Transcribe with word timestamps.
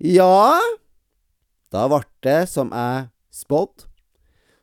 Ja, 0.00 0.56
da 1.68 1.84
ble 1.92 2.00
det 2.24 2.48
som 2.48 2.70
jeg 2.72 3.10
spådde, 3.36 3.84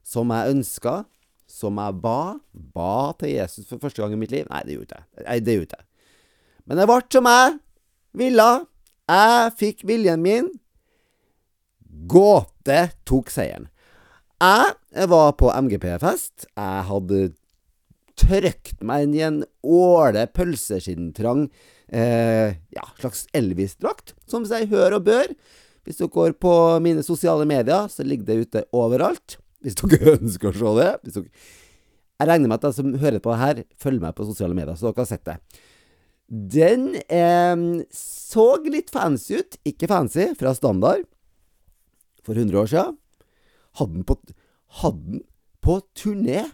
som 0.02 0.34
jeg 0.34 0.55
ønska, 0.55 0.96
som 1.48 1.78
jeg 1.78 2.00
ba. 2.02 2.39
Ba 2.52 3.14
til 3.19 3.36
Jesus 3.36 3.68
for 3.69 3.78
første 3.83 4.02
gang 4.02 4.16
i 4.16 4.19
mitt 4.24 4.33
liv. 4.33 4.47
Nei, 4.50 4.64
det 4.66 4.79
gjorde 4.79 4.97
jeg 4.97 5.46
det 5.46 5.57
gjorde 5.60 5.78
jeg. 5.78 5.86
Men 6.68 6.82
det 6.82 6.88
ble 6.89 7.00
som 7.14 7.30
jeg 7.32 7.54
ville. 8.18 8.50
Jeg 9.07 9.54
fikk 9.61 9.86
viljen 9.88 10.24
min. 10.25 10.50
Gåte 12.11 12.80
tok 13.07 13.30
seieren. 13.32 13.69
Jeg 14.41 15.10
var 15.14 15.32
på 15.39 15.54
MGP-fest. 15.54 16.50
Jeg 16.50 16.88
hadde 16.89 17.21
trøkt 18.18 18.84
meg 18.86 19.06
inn 19.06 19.16
i 19.16 19.24
en 19.26 19.39
åle 19.64 20.25
pølseskinntrang 20.34 21.48
eh, 21.94 22.58
ja, 22.74 22.86
slags 23.00 23.25
Elvis-drakt, 23.38 24.16
som 24.30 24.46
seg 24.48 24.71
hør 24.74 24.98
og 25.00 25.08
bør. 25.08 25.32
Hvis 25.88 26.02
dere 26.02 26.12
går 26.12 26.36
på 26.42 26.54
mine 26.84 27.04
sosiale 27.06 27.48
medier, 27.48 27.88
så 27.92 28.04
ligger 28.04 28.28
det 28.28 28.42
ute 28.44 28.66
overalt. 28.75 29.38
Hvis 29.64 29.78
dere 29.80 30.16
ønsker 30.20 30.52
å 30.52 30.58
se 30.58 30.75
det. 30.82 30.92
Dere... 31.14 31.56
Jeg 32.17 32.30
regner 32.31 32.50
med 32.50 32.58
at 32.58 32.66
de 32.66 32.73
som 32.73 32.95
hører 32.98 33.22
på 33.22 33.34
her, 33.38 33.61
følger 33.78 34.02
meg 34.08 34.16
på 34.17 34.25
sosiale 34.25 34.58
medier, 34.58 34.73
så 34.75 34.89
dere 34.89 35.03
har 35.03 35.09
sett 35.11 35.28
det. 35.28 35.38
Den 36.28 36.89
eh, 37.13 37.86
så 37.94 38.47
litt 38.67 38.91
fancy 38.91 39.38
ut. 39.39 39.59
Ikke 39.69 39.89
fancy, 39.91 40.31
fra 40.39 40.56
standard. 40.58 41.06
For 42.25 42.36
100 42.36 42.59
år 42.59 42.72
siden. 42.73 42.97
Hadde 43.78 44.00
den 44.00 44.08
på, 44.09 44.17
hadde 44.81 45.13
den 45.13 45.23
på 45.63 45.80
turné 45.95 46.47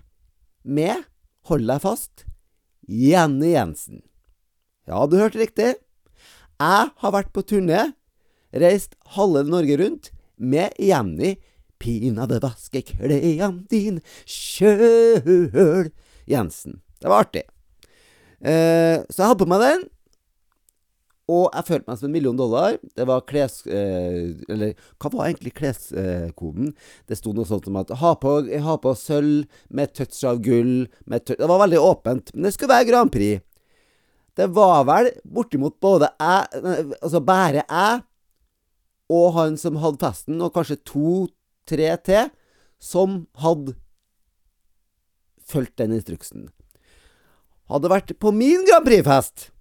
med 0.64 1.08
hold 1.50 1.68
deg 1.68 1.82
fast, 1.84 2.26
Jenny 2.88 3.54
Jensen. 3.54 4.04
Ja, 4.88 5.06
du 5.08 5.18
hørte 5.20 5.42
riktig. 5.42 5.74
Jeg 6.60 6.92
har 6.92 7.14
vært 7.16 7.32
på 7.36 7.44
turné, 7.48 7.94
reist 8.54 8.96
halve 9.16 9.46
Norge 9.48 9.80
rundt, 9.80 10.12
med 10.38 10.76
Jenny 10.82 11.36
Pinadø 11.80 12.40
vaske 12.44 12.82
klærne 12.88 13.66
dine 13.72 14.02
sjøl 14.30 15.92
Jensen. 16.30 16.80
Det 17.00 17.12
var 17.12 17.26
artig. 17.26 17.44
Eh, 18.44 19.04
så 19.10 19.20
jeg 19.20 19.30
hadde 19.30 19.44
på 19.44 19.50
meg 19.52 19.64
den, 19.64 19.84
og 21.32 21.54
jeg 21.54 21.68
følte 21.70 21.88
meg 21.88 22.00
som 22.00 22.10
en 22.10 22.14
million 22.14 22.40
dollar. 22.40 22.76
Det 22.98 23.06
var 23.08 23.24
kles... 23.30 23.62
Eh, 23.64 24.34
eller 24.52 24.74
hva 25.00 25.12
var 25.14 25.30
egentlig 25.30 25.54
kleskoden? 25.56 26.74
det 27.08 27.16
sto 27.16 27.32
noe 27.32 27.48
sånt 27.48 27.70
som 27.70 27.80
at 27.80 27.94
ha 28.02 28.12
på, 28.20 28.34
ha 28.66 28.76
på 28.84 28.94
sølv 29.00 29.46
med 29.72 29.94
touch 29.96 30.20
av 30.28 30.42
gull 30.44 30.90
touch, 31.08 31.38
Det 31.40 31.48
var 31.48 31.64
veldig 31.64 31.80
åpent, 31.80 32.34
men 32.34 32.50
det 32.50 32.54
skulle 32.56 32.76
være 32.76 32.90
Grand 32.92 33.14
Prix. 33.14 33.40
Det 34.36 34.50
var 34.52 34.84
vel 34.90 35.12
bortimot 35.24 35.76
både 35.80 36.10
jeg 36.18 36.64
Altså 36.98 37.22
bare 37.22 37.62
jeg 37.62 38.02
og 39.14 39.34
han 39.38 39.58
som 39.62 39.78
hadde 39.78 40.02
festen, 40.02 40.42
og 40.42 40.56
kanskje 40.56 40.80
to-tre 40.88 41.92
til, 42.08 42.32
som 42.82 43.24
hadde 43.38 43.76
fulgt 45.44 45.78
den 45.78 45.94
instruksen. 45.94 46.50
Hadde 47.70 47.92
vært 47.92 48.16
på 48.20 48.32
min 48.36 48.66
Grand 48.68 48.88
Prix-fest 48.88 49.53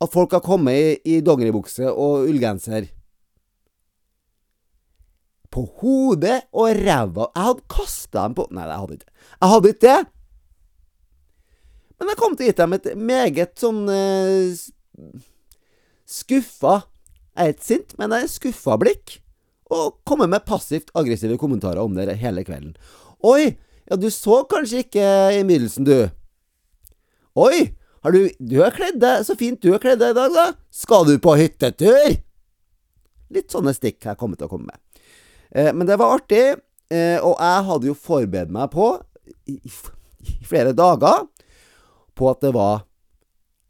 at 0.00 0.12
folk 0.12 0.32
har 0.32 0.44
kommet 0.44 0.76
i, 0.76 1.16
i 1.16 1.20
dongeribukse 1.24 1.90
og 1.90 2.28
ullgenser. 2.30 2.88
På 5.50 5.66
hodet 5.80 6.44
og 6.54 6.70
ræva. 6.78 7.26
Jeg 7.34 7.46
hadde 7.48 7.66
kasta 7.74 8.24
dem 8.24 8.36
på 8.38 8.46
Nei, 8.54 8.68
jeg 8.70 8.78
hadde 8.78 8.98
ikke 8.98 9.10
Jeg 9.10 9.52
hadde 9.52 9.72
ikke 9.72 9.86
det. 9.86 10.00
Men 12.00 12.12
jeg 12.12 12.20
kom 12.20 12.36
til 12.36 12.46
å 12.46 12.48
gi 12.48 12.58
dem 12.60 12.76
et 12.76 12.86
meget 12.96 13.58
sånn 13.60 13.80
uh, 13.92 14.60
skuffa 16.08 16.76
Jeg 17.34 17.42
er 17.42 17.52
ikke 17.52 17.66
sint, 17.66 17.92
men 17.98 18.14
jeg 18.14 18.24
er 18.24 18.32
skuffa 18.32 18.78
blikk. 18.80 19.18
Og 19.70 19.98
komme 20.08 20.30
med 20.30 20.46
passivt 20.46 20.88
aggressive 20.98 21.36
kommentarer 21.38 21.82
om 21.82 21.98
det 21.98 22.16
hele 22.22 22.46
kvelden. 22.46 22.72
Oi, 23.26 23.52
ja, 23.90 23.98
du 24.00 24.08
så 24.10 24.40
kanskje 24.48 24.84
ikke 24.86 25.04
innbydelsen, 25.36 25.86
du. 25.86 26.08
Oi, 27.38 27.68
har 28.00 28.12
du, 28.12 28.30
du 28.38 28.56
har 28.62 28.72
kledd 28.72 29.00
deg 29.02 29.24
så 29.28 29.36
fint 29.38 29.60
du 29.60 29.72
har 29.74 29.82
kledd 29.82 30.00
deg 30.00 30.14
i 30.14 30.16
dag, 30.16 30.32
da. 30.32 30.46
Skal 30.72 31.06
du 31.08 31.14
på 31.20 31.34
hyttetur? 31.36 32.14
Litt 33.30 33.52
sånne 33.52 33.74
stikk 33.76 34.06
jeg 34.06 34.18
kommet 34.20 34.40
til 34.40 34.48
å 34.48 34.52
komme 34.52 34.72
med. 34.72 35.04
Eh, 35.50 35.70
men 35.76 35.86
det 35.88 35.98
var 36.00 36.16
artig, 36.16 36.44
eh, 36.90 37.18
og 37.20 37.36
jeg 37.36 37.66
hadde 37.68 37.90
jo 37.90 37.96
forberedt 37.98 38.54
meg 38.54 38.72
på, 38.72 38.94
i, 39.44 39.58
i, 39.60 40.38
flere 40.48 40.72
dager, 40.76 41.28
på 42.16 42.30
at 42.32 42.40
det 42.44 42.54
var 42.56 42.86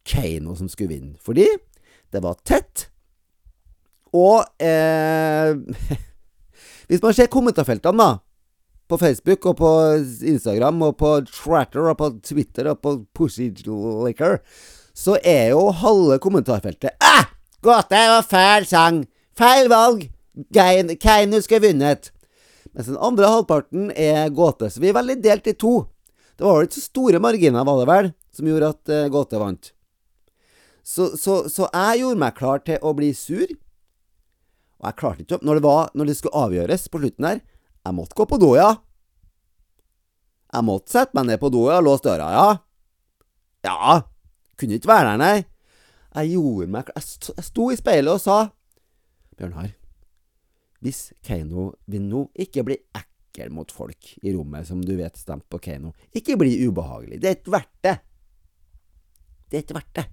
Keiino 0.07 0.55
som 0.59 0.71
skulle 0.71 0.95
vinne. 0.95 1.19
Fordi 1.23 1.49
det 2.11 2.23
var 2.23 2.39
tett, 2.47 2.89
og 4.17 4.43
eh, 4.63 5.55
Hvis 6.91 7.03
man 7.05 7.15
ser 7.15 7.29
kommentarfeltene, 7.31 8.03
da 8.03 8.30
på 8.91 8.99
Facebook 8.99 9.47
og 9.47 9.57
på 9.61 9.71
Instagram 10.27 10.83
og 10.89 10.97
på 11.01 11.15
Tratter 11.31 11.91
og 11.93 11.99
på 12.01 12.11
Twitter 12.27 12.71
og 12.73 12.81
på 12.83 12.97
Pussylicker, 13.17 14.41
så 14.97 15.17
er 15.23 15.53
jo 15.55 15.69
halve 15.83 16.19
kommentarfeltet 16.23 16.97
Æh! 16.99 17.29
Gåte 17.63 18.01
og 18.17 18.25
feil 18.25 18.67
sang! 18.69 19.05
Feil 19.37 19.69
valg! 19.71 20.09
Keiino 20.55 21.41
skulle 21.45 21.69
vunnet! 21.69 22.11
Mens 22.73 22.89
den 22.89 23.01
andre 23.03 23.29
halvparten 23.29 23.91
er 23.99 24.31
gåte. 24.35 24.71
Så 24.71 24.83
vi 24.83 24.91
er 24.91 24.97
veldig 24.97 25.19
delt 25.23 25.49
i 25.51 25.57
to. 25.59 25.75
Det 26.39 26.47
var 26.47 26.57
vel 26.57 26.69
ikke 26.69 26.79
så 26.79 26.87
store 26.87 27.21
marginer, 27.23 27.67
var 27.67 27.81
det 27.81 27.89
vel, 27.91 28.11
som 28.33 28.49
gjorde 28.49 28.71
at 28.73 28.93
uh, 28.95 29.09
gåte 29.13 29.41
vant. 29.41 29.73
Så, 30.87 31.11
så, 31.21 31.43
så, 31.53 31.67
jeg 31.69 32.01
gjorde 32.01 32.23
meg 32.23 32.39
klar 32.39 32.63
til 32.65 32.79
å 32.81 32.95
bli 32.97 33.11
sur. 33.15 33.51
Og 34.81 34.89
jeg 34.89 34.97
klarte 34.97 35.27
ikke 35.27 35.39
Når 35.45 35.59
det, 35.59 35.65
var, 35.67 35.91
når 35.93 36.09
det 36.09 36.17
skulle 36.17 36.47
avgjøres 36.47 36.89
på 36.89 37.03
slutten 37.03 37.29
her, 37.29 37.43
jeg 37.87 37.97
måtte 37.97 38.17
gå 38.19 38.27
på 38.29 38.39
do, 38.41 38.55
ja. 38.59 38.75
Jeg 40.51 40.67
måtte 40.67 40.93
sette 40.93 41.17
meg 41.17 41.29
ned 41.31 41.41
på 41.41 41.51
do 41.53 41.67
og 41.71 41.85
låse 41.87 42.05
døra, 42.05 42.31
ja. 42.35 42.49
Ja, 43.67 44.01
kunne 44.61 44.77
ikke 44.77 44.91
være 44.91 45.13
der, 45.13 45.21
nei. 45.21 45.37
Jeg 46.11 46.33
gjorde 46.35 46.73
meg 46.75 46.89
Jeg 46.97 47.45
sto 47.47 47.69
i 47.71 47.77
speilet 47.79 48.17
og 48.17 48.19
sa 48.19 48.39
Bjørnar, 49.39 49.71
hvis 50.83 51.13
Keiino 51.25 51.71
nå, 51.87 52.23
ikke 52.35 52.65
bli 52.67 52.77
ekkel 52.97 53.53
mot 53.55 53.71
folk 53.73 54.15
i 54.21 54.33
rommet 54.35 54.67
som 54.69 54.81
du 54.85 54.95
vet 54.99 55.17
stemte 55.17 55.49
på 55.53 55.61
Keiino. 55.63 55.95
Ikke 56.17 56.37
bli 56.41 56.57
ubehagelig. 56.67 57.21
Det 57.21 57.29
er 57.29 57.39
ikke 57.39 57.55
verdt 57.55 57.77
det. 57.87 57.95
Det 59.49 59.59
er 59.59 59.65
ikke 59.65 59.79
verdt 59.79 59.95
det. 60.01 60.07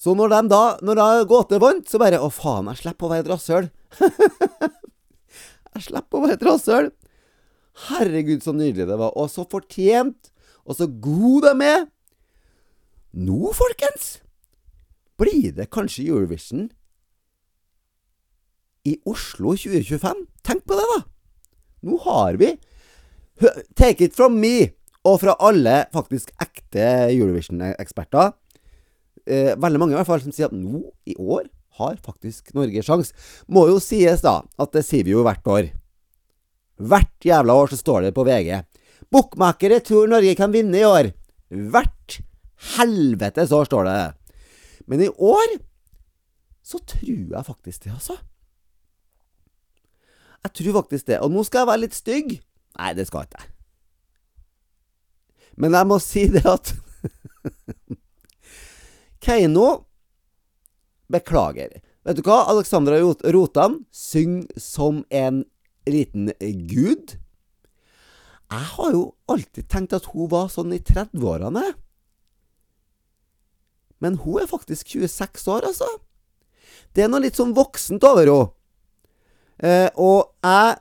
Så 0.00 0.14
når 0.16 0.32
de 0.32 0.40
da, 0.48 0.62
når 0.84 0.96
da 0.96 1.08
Gåte 1.28 1.60
vant, 1.60 1.88
så 1.88 2.00
bare 2.00 2.20
Å, 2.20 2.28
faen, 2.32 2.68
jeg 2.72 2.82
slipper 2.82 3.08
å 3.08 3.12
være 3.12 3.26
et 3.26 3.32
rasshøl. 3.32 3.70
Jeg 5.76 5.86
slipper 5.86 6.18
å 6.18 6.24
være 6.24 6.38
et 6.38 6.44
rasshøl. 6.46 6.90
Herregud, 7.88 8.42
så 8.44 8.54
nydelig 8.56 8.88
det 8.90 8.98
var. 8.98 9.14
Og 9.18 9.30
så 9.32 9.46
fortjent, 9.48 10.32
og 10.66 10.76
så 10.78 10.88
god 10.90 11.46
de 11.46 11.68
er. 11.68 11.86
Nå, 13.20 13.52
folkens, 13.56 14.18
blir 15.20 15.54
det 15.56 15.70
kanskje 15.74 16.08
Eurovision 16.08 16.68
i 18.86 18.96
Oslo 19.08 19.54
2025. 19.58 20.26
Tenk 20.46 20.66
på 20.68 20.78
det, 20.78 20.86
da! 20.94 21.00
Nå 21.86 21.96
har 22.04 22.36
vi 22.40 22.54
Take 23.72 24.04
it 24.04 24.12
from 24.12 24.34
me, 24.36 24.68
og 25.08 25.22
fra 25.22 25.32
alle 25.40 25.86
faktisk 25.94 26.28
ekte 26.44 26.82
Eurovision-eksperter. 27.08 28.34
Eh, 29.24 29.54
veldig 29.56 29.80
mange 29.80 29.94
i 29.94 29.96
hvert 29.96 30.08
fall 30.08 30.20
som 30.20 30.34
sier 30.34 30.50
at 30.50 30.56
nå, 30.56 30.82
i 31.08 31.16
år, 31.16 31.46
har 31.80 31.98
faktisk 32.04 32.52
Norge 32.56 32.84
sjans. 32.84 33.14
Må 33.48 33.66
jo 33.70 33.80
sies, 33.82 34.22
da, 34.24 34.40
at 34.60 34.76
det 34.76 34.84
sier 34.86 35.06
vi 35.08 35.16
jo 35.16 35.24
hvert 35.26 35.50
år. 35.50 35.70
Hvert 36.80 37.26
jævla 37.26 37.56
år 37.60 37.72
så 37.72 37.80
står 37.80 38.06
det 38.06 38.14
på 38.16 38.24
VG. 38.28 38.62
Bokmakere 39.12 39.80
tror 39.84 40.08
Norge 40.08 40.36
kan 40.38 40.52
vinne 40.54 40.80
i 40.80 40.86
år. 40.86 41.10
Hvert 41.50 42.20
helvete 42.76 43.46
så 43.48 43.64
står 43.66 43.88
det. 43.88 43.98
Men 44.88 45.04
i 45.04 45.10
år 45.10 45.56
så 46.62 46.78
tror 46.78 47.34
jeg 47.34 47.46
faktisk 47.46 47.84
det, 47.84 47.92
altså. 47.96 48.16
Jeg 50.44 50.52
tror 50.56 50.76
faktisk 50.80 51.06
det. 51.10 51.18
Og 51.20 51.32
nå 51.32 51.44
skal 51.44 51.64
jeg 51.64 51.70
være 51.72 51.84
litt 51.84 51.96
stygg. 51.96 52.36
Nei, 52.78 52.92
det 52.96 53.08
skal 53.08 53.26
ikke 53.26 53.42
jeg. 53.42 53.50
Men 55.60 55.76
jeg 55.76 55.88
må 55.90 55.98
si 56.00 56.24
det 56.32 56.44
at 56.48 56.72
Keiino 59.24 59.66
Beklager. 61.10 61.80
Vet 62.06 62.18
du 62.18 62.22
hva? 62.24 62.44
Alexandra 62.50 63.00
Rotan 63.34 63.82
synger 63.92 64.60
som 64.60 65.02
en 65.10 65.42
liten 65.90 66.30
gud. 66.70 67.16
Jeg 68.50 68.66
har 68.74 68.94
jo 68.94 69.02
alltid 69.30 69.68
tenkt 69.70 69.94
at 69.94 70.08
hun 70.14 70.30
var 70.32 70.48
sånn 70.50 70.74
i 70.74 70.80
30-årene. 70.82 71.64
Men 74.00 74.16
hun 74.24 74.40
er 74.42 74.48
faktisk 74.50 74.96
26 74.96 75.46
år, 75.52 75.66
altså. 75.68 75.86
Det 76.96 77.04
er 77.04 77.10
noe 77.12 77.22
litt 77.22 77.38
sånn 77.38 77.54
voksent 77.54 78.04
over 78.06 78.26
henne. 78.26 78.50
Eh, 79.60 79.90
og 80.00 80.32
jeg 80.40 80.78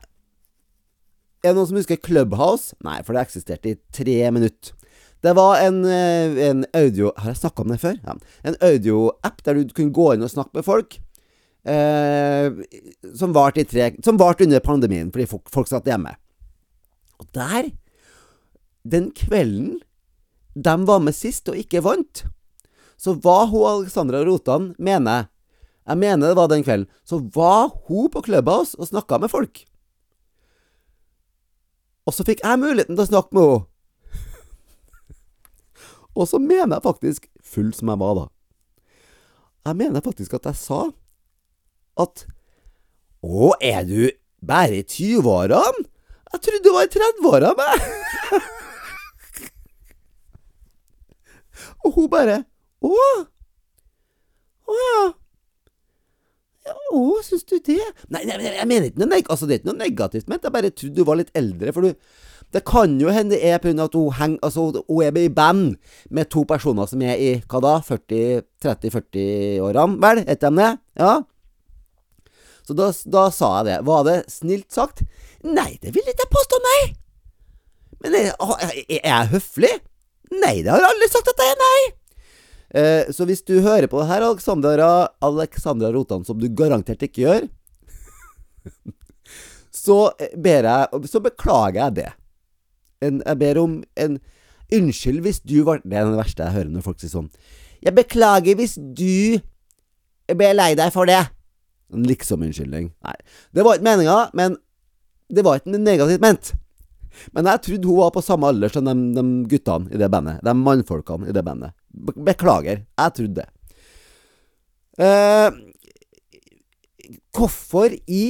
Er 1.39 1.53
det 1.53 1.55
noen 1.55 1.67
som 1.69 1.77
husker 1.79 1.99
Clubhouse? 2.03 2.75
Nei, 2.83 2.97
for 3.03 3.15
det 3.15 3.21
eksisterte 3.23 3.71
i 3.71 3.77
tre 3.95 4.17
minutter. 4.35 4.73
Det 5.21 5.33
var 5.35 5.59
en, 5.59 5.83
eh, 5.85 6.49
en 6.49 6.65
audio 6.73 7.11
Har 7.17 7.33
jeg 7.33 7.41
snakka 7.41 7.61
om 7.61 7.73
det 7.73 7.81
før? 7.81 7.97
Ja. 8.05 8.15
En 8.43 8.55
audioapp 8.61 9.43
der 9.43 9.53
du 9.53 9.73
kunne 9.75 9.93
gå 9.93 10.13
inn 10.13 10.23
og 10.23 10.31
snakke 10.31 10.55
med 10.55 10.65
folk. 10.65 10.99
Eh, 11.65 12.51
som 13.15 13.33
varte 13.35 13.65
vart 14.17 14.41
under 14.41 14.59
pandemien, 14.59 15.11
fordi 15.11 15.27
folk, 15.27 15.49
folk 15.49 15.67
satt 15.67 15.85
hjemme. 15.85 16.15
Og 17.19 17.27
der, 17.35 17.71
den 18.87 19.11
kvelden 19.11 19.81
de 20.55 20.75
var 20.87 20.99
med 20.99 21.13
sist 21.13 21.49
og 21.49 21.59
ikke 21.59 21.83
vant, 21.83 22.23
så 22.97 23.13
var 23.23 23.47
hun 23.51 23.67
Alexandra 23.67 24.23
Rotan, 24.23 24.73
mener 24.79 25.11
jeg 25.11 25.27
Jeg 25.89 25.97
mener 25.97 26.27
det 26.27 26.35
var 26.37 26.47
den 26.47 26.63
kvelden. 26.63 26.85
Så 27.03 27.17
var 27.33 27.71
hun 27.87 28.11
på 28.13 28.21
Clubhouse 28.21 28.77
og 28.77 28.87
snakka 28.87 29.17
med 29.17 29.31
folk. 29.31 29.65
Og 32.05 32.13
så 32.13 32.21
fikk 32.27 32.43
jeg 32.45 32.61
muligheten 32.61 32.93
til 32.93 33.07
å 33.07 33.09
snakke 33.09 33.33
med 33.33 33.47
henne. 33.47 33.68
Og 36.15 36.27
så 36.27 36.39
mener 36.41 36.75
jeg 36.77 36.83
faktisk, 36.85 37.27
full 37.43 37.73
som 37.75 37.89
jeg 37.91 37.99
var 38.01 38.13
da 38.17 38.25
Jeg 39.69 39.75
mener 39.81 40.05
faktisk 40.05 40.31
at 40.39 40.45
jeg 40.49 40.57
sa 40.59 40.81
at 41.99 42.15
Å, 43.19 43.53
er 43.59 43.83
du 43.87 44.09
bare 44.45 44.75
i 44.79 44.83
20-årene? 44.87 45.85
Jeg 46.29 46.39
trodde 46.45 46.63
du 46.63 46.71
var 46.75 46.83
i 46.85 46.93
30-åra, 46.93 47.49
meg! 47.57 47.75
og 51.83 51.89
hun 51.97 52.07
bare 52.11 52.37
Å? 52.85 52.87
Å 54.69 54.71
ja. 54.77 55.01
ja. 56.69 56.75
Å, 56.93 56.95
syns 57.25 57.45
du 57.49 57.57
det? 57.57 57.81
Nei, 58.13 58.23
nei, 58.29 58.37
jeg 58.45 58.67
mener 58.69 58.85
ikke 58.89 59.01
noe, 59.03 59.11
neg 59.15 59.23
altså, 59.27 59.45
det 59.49 59.53
er 59.57 59.61
ikke 59.63 59.71
noe 59.71 59.81
negativt 59.81 60.29
ment. 60.31 60.45
Jeg 60.45 60.55
bare 60.55 60.71
trodde 60.71 60.95
du 60.95 61.03
var 61.07 61.17
litt 61.19 61.33
eldre. 61.37 61.73
For 61.75 61.81
du 61.89 61.91
Det 62.53 62.61
kan 62.65 63.01
jo 63.01 63.09
hende 63.13 63.35
det 63.35 63.45
er 63.45 63.57
pga. 63.61 63.83
at 63.83 63.93
hun, 63.93 64.13
heng, 64.17 64.39
altså, 64.41 64.81
hun 64.87 65.03
er 65.05 65.17
i 65.17 65.29
band 65.29 65.75
med 66.09 66.29
to 66.33 66.43
personer 66.49 66.85
som 66.89 67.01
er 67.01 67.15
i 67.21 67.43
hva 67.45 67.59
da? 67.61 67.81
30-40-årene, 67.85 70.01
vel? 70.01 70.17
Heter 70.25 70.49
de 70.49 70.55
det? 70.57 70.77
Ja? 70.97 71.21
Så 72.65 72.73
da, 72.77 72.93
da, 73.05 73.29
sa 73.33 73.57
jeg 73.59 73.65
det. 73.69 73.85
Var 73.85 74.03
det 74.05 74.31
snilt 74.33 74.73
sagt? 74.73 75.01
Nei, 75.45 75.77
det 75.81 75.93
vil 75.93 76.07
ikke 76.09 76.25
jeg 76.25 76.33
påstå, 76.33 76.55
nei. 76.65 76.93
Men 78.03 78.11
er, 78.17 78.33
er 78.33 78.99
jeg 78.99 79.31
høflig? 79.35 79.75
Nei, 80.29 80.61
det 80.61 80.69
har 80.73 80.83
aldri 80.85 81.07
sagt 81.09 81.29
at 81.31 81.41
jeg 81.41 81.53
er, 81.53 81.57
nei. 81.63 81.81
Eh, 82.69 83.09
så 83.13 83.25
hvis 83.25 83.41
du 83.41 83.55
hører 83.65 83.89
på 83.89 83.97
det 84.01 84.09
her, 84.11 84.21
Alexandra, 84.27 85.09
Alexandra 85.25 85.89
Rotan, 85.93 86.25
som 86.25 86.37
du 86.37 86.47
garantert 86.53 87.01
ikke 87.05 87.25
gjør, 87.25 87.47
så 89.85 90.11
jeg 90.19 91.09
Så 91.09 91.21
beklager 91.23 91.79
jeg 91.79 91.95
det. 92.03 92.11
En, 93.05 93.21
jeg 93.25 93.39
ber 93.39 93.61
om 93.61 93.79
en 93.99 94.19
Unnskyld 94.69 95.23
hvis 95.25 95.39
du 95.41 95.63
var 95.65 95.81
Det 95.81 95.97
er 95.97 96.05
det 96.05 96.19
verste 96.19 96.45
jeg 96.45 96.53
hører 96.53 96.69
når 96.69 96.85
folk 96.85 96.99
sier 97.01 97.09
sånn. 97.09 97.29
Jeg 97.81 97.95
beklager 97.97 98.57
hvis 98.59 98.75
du 98.77 99.39
ble 100.29 100.49
lei 100.53 100.75
deg 100.77 100.91
for 100.93 101.09
det. 101.09 101.23
En 101.89 102.05
liksom-unnskyldning. 102.05 102.91
Nei. 103.01 103.15
Det 103.55 103.65
var 103.65 103.79
ikke 103.79 103.87
meninga, 103.87 104.17
men 104.37 104.59
det 105.33 105.45
var 105.45 105.57
ikke 105.57 105.79
negativt 105.79 106.21
ment. 106.21 106.51
Men 107.33 107.49
jeg 107.49 107.63
trodde 107.65 107.89
hun 107.89 108.01
var 108.03 108.13
på 108.13 108.21
samme 108.21 108.51
alder 108.51 108.73
som 108.73 108.85
de, 108.85 108.93
de 109.15 109.23
guttene 109.49 109.89
i 109.89 110.01
det 110.01 110.11
bandet. 110.13 110.43
De 110.45 110.53
mannfolkene 110.53 111.31
i 111.31 111.33
det 111.33 111.43
bandet. 111.47 111.73
Beklager, 112.29 112.83
jeg 112.85 113.15
trodde 113.17 113.41
det. 113.41 113.49
Eh, 114.99 115.49
hvorfor 117.33 117.95
i 118.05 118.23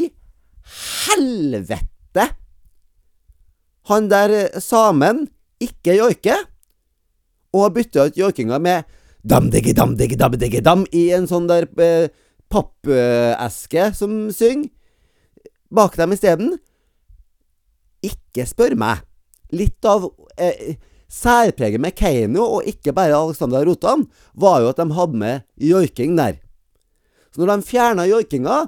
helvete 1.09 1.88
han 3.89 4.07
der 4.11 4.61
samen 4.61 5.27
ikke 5.61 5.97
joiker, 5.97 6.45
og 7.55 7.73
bytter 7.75 8.09
ut 8.09 8.17
joikinga 8.19 8.59
med 8.61 8.87
dam-diggi-dam-diggi-dam-diggi-dam 9.27 10.85
i 10.95 11.09
en 11.17 11.27
sånn 11.29 11.49
der 11.49 11.65
eh, 11.81 12.11
pappeske 12.49 13.89
som 13.97 14.29
synger, 14.33 14.69
bak 15.69 15.97
dem 15.99 16.13
isteden? 16.15 16.53
Ikke 18.05 18.45
spør 18.49 18.77
meg. 18.79 19.03
Litt 19.53 19.85
av 19.85 20.07
eh, 20.37 20.77
særpreget 21.09 21.81
med 21.81 21.97
Keiino, 21.97 22.45
og 22.57 22.69
ikke 22.69 22.93
bare 22.95 23.17
Alexander 23.17 23.65
Rotan, 23.65 24.05
var 24.33 24.61
jo 24.63 24.71
at 24.71 24.81
de 24.81 24.87
hadde 24.97 25.21
med 25.21 25.45
joiking 25.57 26.15
der. 26.17 26.37
Så 27.33 27.41
når 27.41 27.55
de 27.57 27.69
fjerna 27.69 28.05
joikinga, 28.09 28.67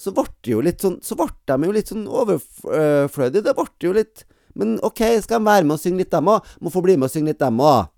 så 0.00 0.12
ble 0.16 0.26
det 0.40 0.52
jo 0.54 0.62
litt 0.64 0.80
sånn 0.80 0.96
Så 1.04 1.16
ble 1.18 1.28
de 1.50 1.68
jo 1.68 1.72
litt 1.76 1.90
sånn 1.92 2.06
overflødige. 2.08 3.44
Det 3.44 3.52
ble 3.56 3.66
jo 3.84 3.94
litt 3.98 4.22
Men 4.56 4.78
OK, 4.86 5.02
skal 5.20 5.42
de 5.42 5.48
være 5.50 5.66
med 5.66 5.76
og 5.76 5.82
synge 5.82 6.02
litt, 6.02 6.12
dem 6.12 6.30
òg? 6.32 6.46
Må 6.64 6.72
få 6.72 6.82
bli 6.84 6.96
med 6.96 7.10
og 7.10 7.12
synge 7.12 7.34
litt, 7.34 7.40
dem 7.42 7.60
òg. 7.60 7.90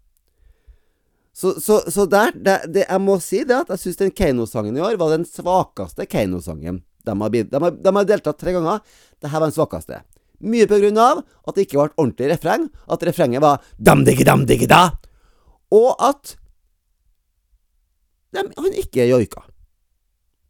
Så, 1.33 1.55
så, 1.65 1.79
så 1.89 2.05
der, 2.11 2.35
det, 2.37 2.57
det, 2.75 2.83
jeg 2.85 3.01
må 3.01 3.15
si 3.25 3.41
det 3.49 3.63
at 3.63 3.71
jeg 3.73 3.81
syns 3.87 4.01
den 4.03 4.11
Keiino-sangen 4.13 4.77
i 4.77 4.83
år 4.85 4.99
var 5.01 5.15
den 5.15 5.25
svakeste 5.25 6.05
Keiino-sangen. 6.05 6.83
De 7.07 7.15
har, 7.23 7.33
de, 7.33 7.63
har, 7.65 7.79
de 7.87 7.95
har 7.97 8.11
deltatt 8.11 8.39
tre 8.43 8.53
ganger. 8.53 8.83
Dette 9.17 9.33
var 9.33 9.47
den 9.47 9.55
svakeste. 9.57 10.03
Mye 10.45 10.69
på 10.69 10.77
grunn 10.83 11.01
av 11.01 11.23
at 11.23 11.57
det 11.57 11.65
ikke 11.65 11.79
ble 11.79 11.89
ordentlig 11.95 12.29
refreng, 12.35 12.69
at 12.93 13.09
refrenget 13.09 13.41
var 13.43 13.65
dam 13.81 14.05
digge 14.05 14.27
dam 14.29 14.45
digge 14.51 14.69
da 14.69 14.91
og 15.73 15.97
at 16.05 16.37
de, 18.33 18.45
han 18.45 18.79
ikke 18.81 19.09
joika. 19.09 19.45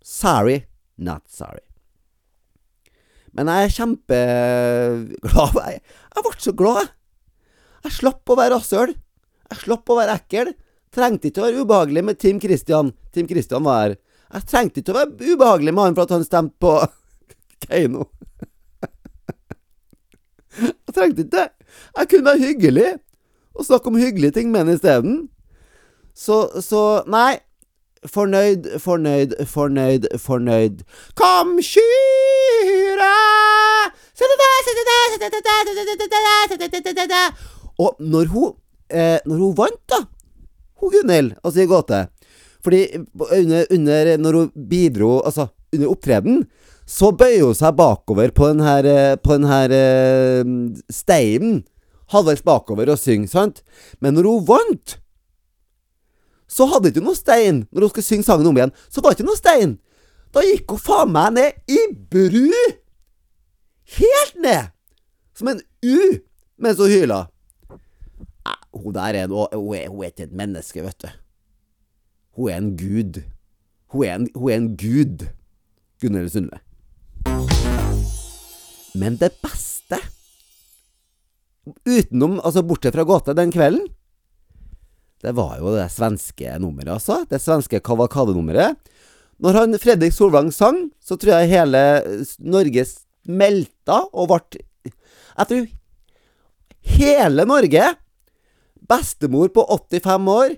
Sorry, 0.03 0.63
not 1.05 1.27
sorry. 1.31 1.63
Men 3.33 3.49
jeg 3.49 3.69
er 3.69 3.77
kjempeglad. 3.77 5.57
Jeg, 5.57 5.81
jeg 6.13 6.25
ble 6.27 6.35
så 6.45 6.53
glad, 6.57 6.83
jeg. 6.83 7.93
Slapp 7.97 8.31
å 8.31 8.37
være 8.39 8.55
rasshøl. 8.55 8.93
Jeg 9.53 9.61
slapp 9.65 9.91
å 9.91 9.99
være 9.99 10.17
ekkel. 10.21 10.53
Trengte 10.93 11.31
ikke 11.31 11.43
å 11.43 11.47
være 11.47 11.63
ubehagelig 11.65 12.03
med 12.05 12.19
Tim 12.21 12.41
Christian. 12.41 12.93
Tim 13.13 13.29
Christian 13.29 13.65
var 13.65 13.79
her. 13.83 13.95
Jeg 14.33 14.49
trengte 14.49 14.81
ikke 14.81 14.95
å 14.95 15.01
være 15.01 15.35
ubehagelig 15.35 15.75
med 15.75 15.89
han 15.89 15.97
for 15.97 16.07
at 16.07 16.15
han 16.15 16.27
stemte 16.27 16.57
på 16.61 16.73
Keiino. 17.67 18.09
Jeg 20.61 20.93
trengte 20.93 21.25
ikke 21.25 21.37
det. 21.37 21.49
Jeg 21.97 22.09
kunne 22.13 22.29
være 22.29 22.45
hyggelig 22.45 22.91
og 23.53 23.67
snakke 23.69 23.89
om 23.89 24.01
hyggelige 24.01 24.37
ting 24.37 24.53
med 24.53 24.65
han 24.65 24.77
isteden. 24.77 25.17
Så, 26.17 26.45
så 26.65 27.03
Nei. 27.09 27.41
Fornøyd, 28.11 28.65
fornøyd, 28.83 29.37
fornøyd, 29.47 30.09
fornøyd. 30.19 30.81
Kom, 31.15 31.55
skyra! 31.63 33.11
Og 37.79 37.95
når 37.99 38.27
hun, 38.33 38.51
eh, 38.91 39.19
når 39.27 39.37
hun 39.37 39.55
vant, 39.57 39.81
da, 39.91 40.01
hun 40.83 40.93
Gunhild, 40.93 41.33
altså 41.45 41.63
i 41.63 41.67
gåte 41.71 42.07
Fordi 42.65 42.81
under, 43.19 43.67
under 43.71 44.17
Når 44.19 44.33
hun 44.39 44.51
bidro, 44.69 45.21
altså 45.21 45.47
under 45.73 45.89
opptreden, 45.89 46.43
så 46.87 47.13
bøyer 47.17 47.47
hun 47.47 47.55
seg 47.57 47.77
bakover 47.79 48.35
på 48.35 48.51
den 48.51 48.61
her, 48.61 48.85
eh, 48.85 49.17
på 49.17 49.39
den 49.39 49.47
her 49.49 49.73
eh, 49.73 50.51
steinen. 50.91 51.63
Halvveis 52.13 52.43
bakover 52.45 52.91
og 52.93 52.99
synger, 52.99 53.31
sant? 53.31 53.63
Men 54.01 54.19
når 54.19 54.29
hun 54.29 54.49
vant, 54.51 54.99
så 56.53 56.67
hadde 56.69 56.91
hun 56.91 56.93
ikke 56.93 57.05
noe 57.07 57.17
stein. 57.17 57.65
Når 57.73 57.87
hun 57.87 57.93
skulle 57.95 58.07
synge 58.07 58.27
sangen 58.27 58.49
om 58.51 58.59
igjen, 58.59 58.75
så 58.93 59.01
var 59.01 59.13
det 59.13 59.21
ikke 59.21 59.31
noe 59.31 59.41
stein. 59.41 59.77
Da 60.33 60.45
gikk 60.45 60.73
hun 60.75 60.81
faen 60.81 61.13
meg 61.13 61.35
ned 61.37 61.73
i 61.73 61.81
bru! 62.13 62.49
Helt 63.97 64.41
ned! 64.41 64.73
Som 65.37 65.49
en 65.53 65.63
U, 65.85 65.99
mens 66.61 66.81
hun 66.81 66.93
hyla. 66.93 67.25
Hun 68.73 68.97
der 68.97 69.23
er, 69.23 69.33
hun 69.33 69.49
hun 69.53 69.77
er 69.77 70.13
ikke 70.13 70.29
et 70.29 70.37
menneske, 70.37 70.85
vet 70.85 71.01
du. 71.05 71.09
Hun 72.37 72.51
er 72.51 72.61
en 72.61 72.75
gud. 72.77 73.23
Hun 73.93 74.05
er 74.05 74.15
en, 74.15 74.29
hun 74.35 74.51
er 74.51 74.61
en 74.61 74.71
gud. 74.77 75.27
Gunhild 76.01 76.33
Sundve. 76.33 76.61
Men 78.95 79.17
det 79.17 79.33
beste 79.41 80.01
Utenom, 81.87 82.41
altså 82.43 82.65
bortsett 82.67 82.97
fra 82.97 83.05
gåte 83.07 83.37
den 83.39 83.53
kvelden, 83.55 83.85
det 85.23 85.33
var 85.37 85.59
jo 85.61 85.75
det 85.77 85.87
svenske 85.95 86.57
nummeret, 86.59 86.97
altså. 86.97 87.23
Det 87.31 87.39
svenske 87.43 87.79
kavalkadenummeret. 87.85 88.79
Når 89.43 89.59
han 89.59 89.79
Fredrik 89.79 90.15
Solvang 90.15 90.51
sang, 90.55 90.89
så 91.03 91.17
tror 91.19 91.41
jeg 91.41 91.53
hele 91.55 91.83
Norge 92.43 92.85
smelta 92.87 94.03
og 94.11 94.31
ble 94.33 94.63
Jeg 95.33 95.49
tror 95.51 95.69
hele 96.99 97.47
Norge 97.47 97.93
Bestemor 98.93 99.49
på 99.55 99.63
85 99.71 100.29
år, 100.29 100.57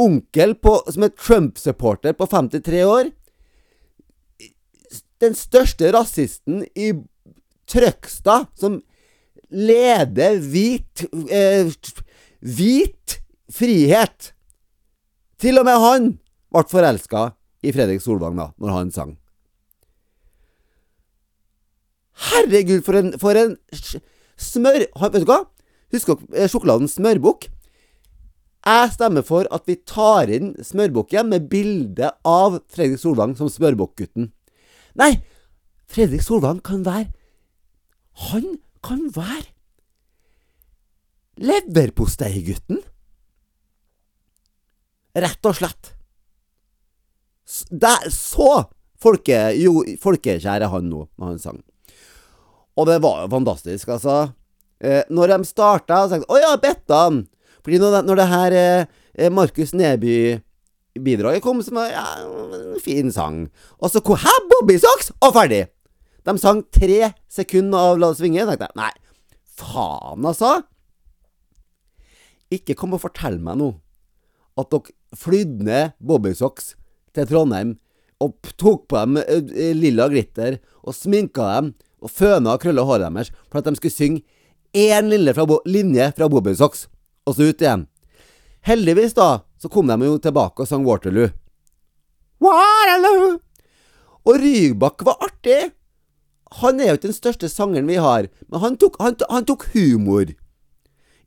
onkel 0.00 0.54
på, 0.58 0.78
som 0.90 1.04
er 1.06 1.12
Trump-supporter 1.12 2.16
på 2.16 2.26
53 2.26 2.80
år, 2.88 3.10
den 5.22 5.36
største 5.38 5.92
rasisten 5.94 6.64
i 6.74 6.90
Trøgstad, 7.70 8.48
som 8.58 8.80
leder 9.54 10.40
hvit 10.42 11.04
eh, 11.30 11.70
Hvit 12.44 13.20
frihet. 13.54 14.32
Til 15.40 15.60
og 15.60 15.66
med 15.68 15.80
han 15.82 16.10
ble 16.54 16.64
forelska 16.70 17.28
i 17.64 17.72
Fredrik 17.74 18.02
Solvang 18.04 18.36
da, 18.38 18.50
når 18.60 18.74
han 18.74 18.92
sang. 18.94 19.16
Herregud, 22.30 22.82
for 22.86 22.98
en, 23.00 23.12
for 23.18 23.38
en 23.38 23.56
smør... 24.38 24.86
Vet 24.86 25.24
du 25.24 25.28
hva? 25.28 25.42
Husk 25.94 26.10
dere 26.10 26.48
sjokoladen 26.50 26.90
smørbukk? 26.90 27.48
Jeg 28.64 28.92
stemmer 28.94 29.24
for 29.26 29.48
at 29.52 29.66
vi 29.68 29.76
tar 29.84 30.30
inn 30.32 30.54
smørbukken 30.64 31.28
med 31.28 31.50
bilde 31.52 32.08
av 32.24 32.62
Fredrik 32.72 33.02
Solvang 33.02 33.34
som 33.36 33.50
smørbukkgutten. 33.52 34.30
Nei, 34.96 35.10
Fredrik 35.90 36.24
Solvang 36.24 36.62
kan 36.64 36.86
være 36.86 37.10
Han 38.30 38.60
kan 38.86 39.08
være 39.12 39.50
leverposteigutten. 41.42 42.78
Rett 45.14 45.46
og 45.46 45.58
slett. 45.58 45.92
Der, 47.70 48.08
så 48.10 48.64
folke, 49.00 49.36
jo, 49.60 49.82
folkekjær 50.02 50.64
han 50.72 50.88
nå, 50.90 51.04
når 51.20 51.30
han 51.30 51.42
sang. 51.42 51.60
Og 52.74 52.88
det 52.88 52.98
var 53.04 53.22
jo 53.22 53.30
fantastisk, 53.36 53.92
altså. 53.94 54.32
Eh, 54.82 55.04
når 55.14 55.36
de 55.36 55.46
starta, 55.46 56.02
så 56.02 56.16
tenkte 56.16 56.26
jeg 56.26 56.34
å 56.34 56.40
ja, 56.42 56.56
Bettan. 56.60 57.22
Fordi 57.64 57.78
når 57.80 57.94
det, 57.94 58.00
når 58.08 58.20
det 58.20 58.26
her 58.32 58.56
eh, 58.58 59.30
Markus 59.30 59.74
Neby-bidraget 59.76 61.44
kom, 61.44 61.62
så 61.62 61.76
var 61.76 61.92
ja, 61.92 62.04
en 62.24 62.82
fin 62.82 63.12
sang. 63.14 63.44
Og 63.78 63.92
så 63.92 64.02
kom 64.04 64.18
Hæ, 64.20 64.34
Bobby 64.50 64.80
Socks! 64.82 65.12
Og 65.22 65.36
ferdig! 65.36 65.66
De 66.24 66.34
sang 66.40 66.64
tre 66.72 67.12
sekunder 67.28 67.92
av 67.92 67.98
La 68.00 68.10
det 68.10 68.18
svinge. 68.18 68.46
tenkte 68.48 68.66
jeg 68.70 68.80
nei, 68.80 68.92
faen, 69.60 70.24
altså. 70.24 70.56
Ikke 72.54 72.76
kom 72.78 72.96
og 72.96 73.04
fortell 73.04 73.38
meg 73.44 73.60
nå 73.60 73.74
at 74.60 74.70
dere 74.70 74.94
flydde 75.18 75.66
ned 75.66 75.96
Bobbysocks 75.98 76.74
til 77.14 77.28
Trondheim 77.30 77.76
og 78.22 78.36
tok 78.60 78.86
på 78.90 79.00
dem 79.00 79.18
uh, 79.20 79.74
lilla 79.76 80.08
glitter 80.10 80.58
og 80.84 80.96
sminka 80.96 81.48
dem 81.56 81.74
og 82.04 82.12
føna 82.12 82.54
og 82.54 82.62
krølla 82.62 82.84
håret 82.86 83.08
deres 83.08 83.32
for 83.48 83.60
at 83.60 83.68
de 83.68 83.78
skulle 83.78 83.94
synge 83.94 84.24
én 84.74 85.08
lille 85.08 85.34
fra, 85.34 85.46
linje 85.64 86.10
fra 86.16 86.28
Bobbysocks, 86.28 86.88
og 87.24 87.36
så 87.36 87.48
ut 87.48 87.62
igjen. 87.62 87.86
Heldigvis, 88.66 89.14
da, 89.14 89.44
så 89.60 89.70
kom 89.70 89.88
de 89.88 89.96
jo 90.02 90.18
tilbake 90.18 90.64
og 90.64 90.68
sang 90.68 90.84
Waterloo. 90.86 91.30
Waterloo! 92.42 93.38
Og 94.24 94.40
Rygbakk 94.40 95.04
var 95.06 95.20
artig. 95.22 95.70
Han 96.60 96.80
er 96.80 96.90
jo 96.90 96.96
ikke 96.98 97.10
den 97.10 97.16
største 97.16 97.50
sangeren 97.52 97.88
vi 97.88 98.00
har, 98.00 98.28
men 98.48 98.62
han 98.62 98.78
tok, 98.80 98.96
han, 99.02 99.16
han 99.30 99.46
tok 99.46 99.68
humor. 99.74 100.32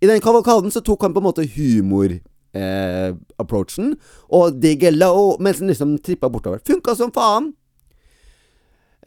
I 0.02 0.10
den 0.10 0.22
kavalkaden 0.22 0.74
så 0.74 0.82
tok 0.86 1.06
han 1.06 1.16
på 1.16 1.22
en 1.24 1.30
måte 1.30 1.46
humor 1.56 2.18
eh, 2.58 3.16
approachen, 3.42 3.96
og 4.34 4.60
digge 4.62 4.92
low 4.96 5.38
mens 5.44 5.62
den 5.62 5.72
liksom 5.72 5.98
trippa 6.04 6.30
bortover. 6.34 6.62
Funka 6.66 6.96
som 6.98 7.14
faen. 7.16 7.52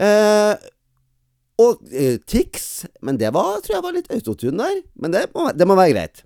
Eh, 0.00 0.54
og 1.60 1.84
eh, 1.92 2.16
Tix, 2.24 2.86
men 3.04 3.18
det 3.20 3.32
var, 3.36 3.60
tror 3.60 3.76
jeg 3.76 3.84
var 3.84 3.96
litt 3.96 4.12
autotune 4.14 4.62
der. 4.62 4.82
Men 4.96 5.14
det 5.14 5.26
må, 5.34 5.50
det 5.52 5.68
må 5.68 5.76
være 5.78 5.94
greit. 5.94 6.22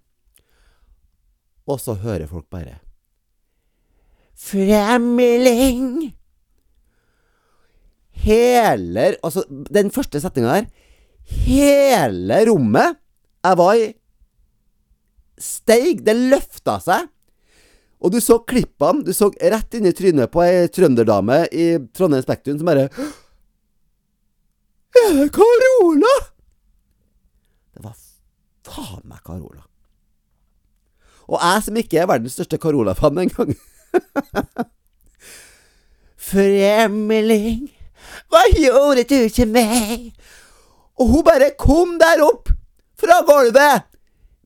Og 1.66 1.80
så 1.80 1.96
hører 1.96 2.28
folk 2.28 2.46
bare 2.52 2.78
Fremling! 4.36 6.12
Hele 8.24 9.06
Altså, 9.24 9.44
den 9.48 9.88
første 9.94 10.20
setninga 10.20 10.58
der 10.58 10.66
Hele 11.24 12.42
rommet 12.50 13.00
jeg 13.44 13.58
var 13.60 13.76
i, 13.76 13.88
steig. 15.36 15.98
Det 16.06 16.14
løfta 16.16 16.78
seg. 16.80 17.10
Og 18.04 18.12
du 18.12 18.20
så 18.20 18.38
klippene. 18.44 19.04
Du 19.04 19.12
så 19.16 19.30
rett 19.32 19.78
inn 19.78 19.88
i 19.88 19.94
trynet 19.96 20.32
på 20.32 20.42
ei 20.44 20.68
trønderdame 20.73 21.44
i 21.49 21.75
Trondheim 21.96 22.25
Spektrum 22.25 22.58
som 22.61 22.68
bare 22.68 22.88
Er 24.94 25.14
det 25.16 25.30
Carola? 25.34 26.12
Det 27.75 27.82
var 27.82 27.96
faen 28.68 29.06
meg 29.08 29.25
Carola. 29.25 29.64
Og 31.25 31.40
jeg 31.40 31.64
som 31.64 31.80
ikke 31.80 32.02
er 32.02 32.11
verdens 32.11 32.37
største 32.37 32.61
Carola-fan 32.61 33.25
engang. 33.25 33.54
Fremling, 36.25 37.66
hva 38.32 38.44
gjorde 38.52 39.04
du 39.08 39.18
til 39.32 39.49
meg? 39.52 40.12
Og 41.00 41.11
hun 41.11 41.25
bare 41.26 41.50
kom 41.58 41.96
der 42.00 42.23
opp 42.25 42.52
fra 43.00 43.20
gulvet 43.26 43.88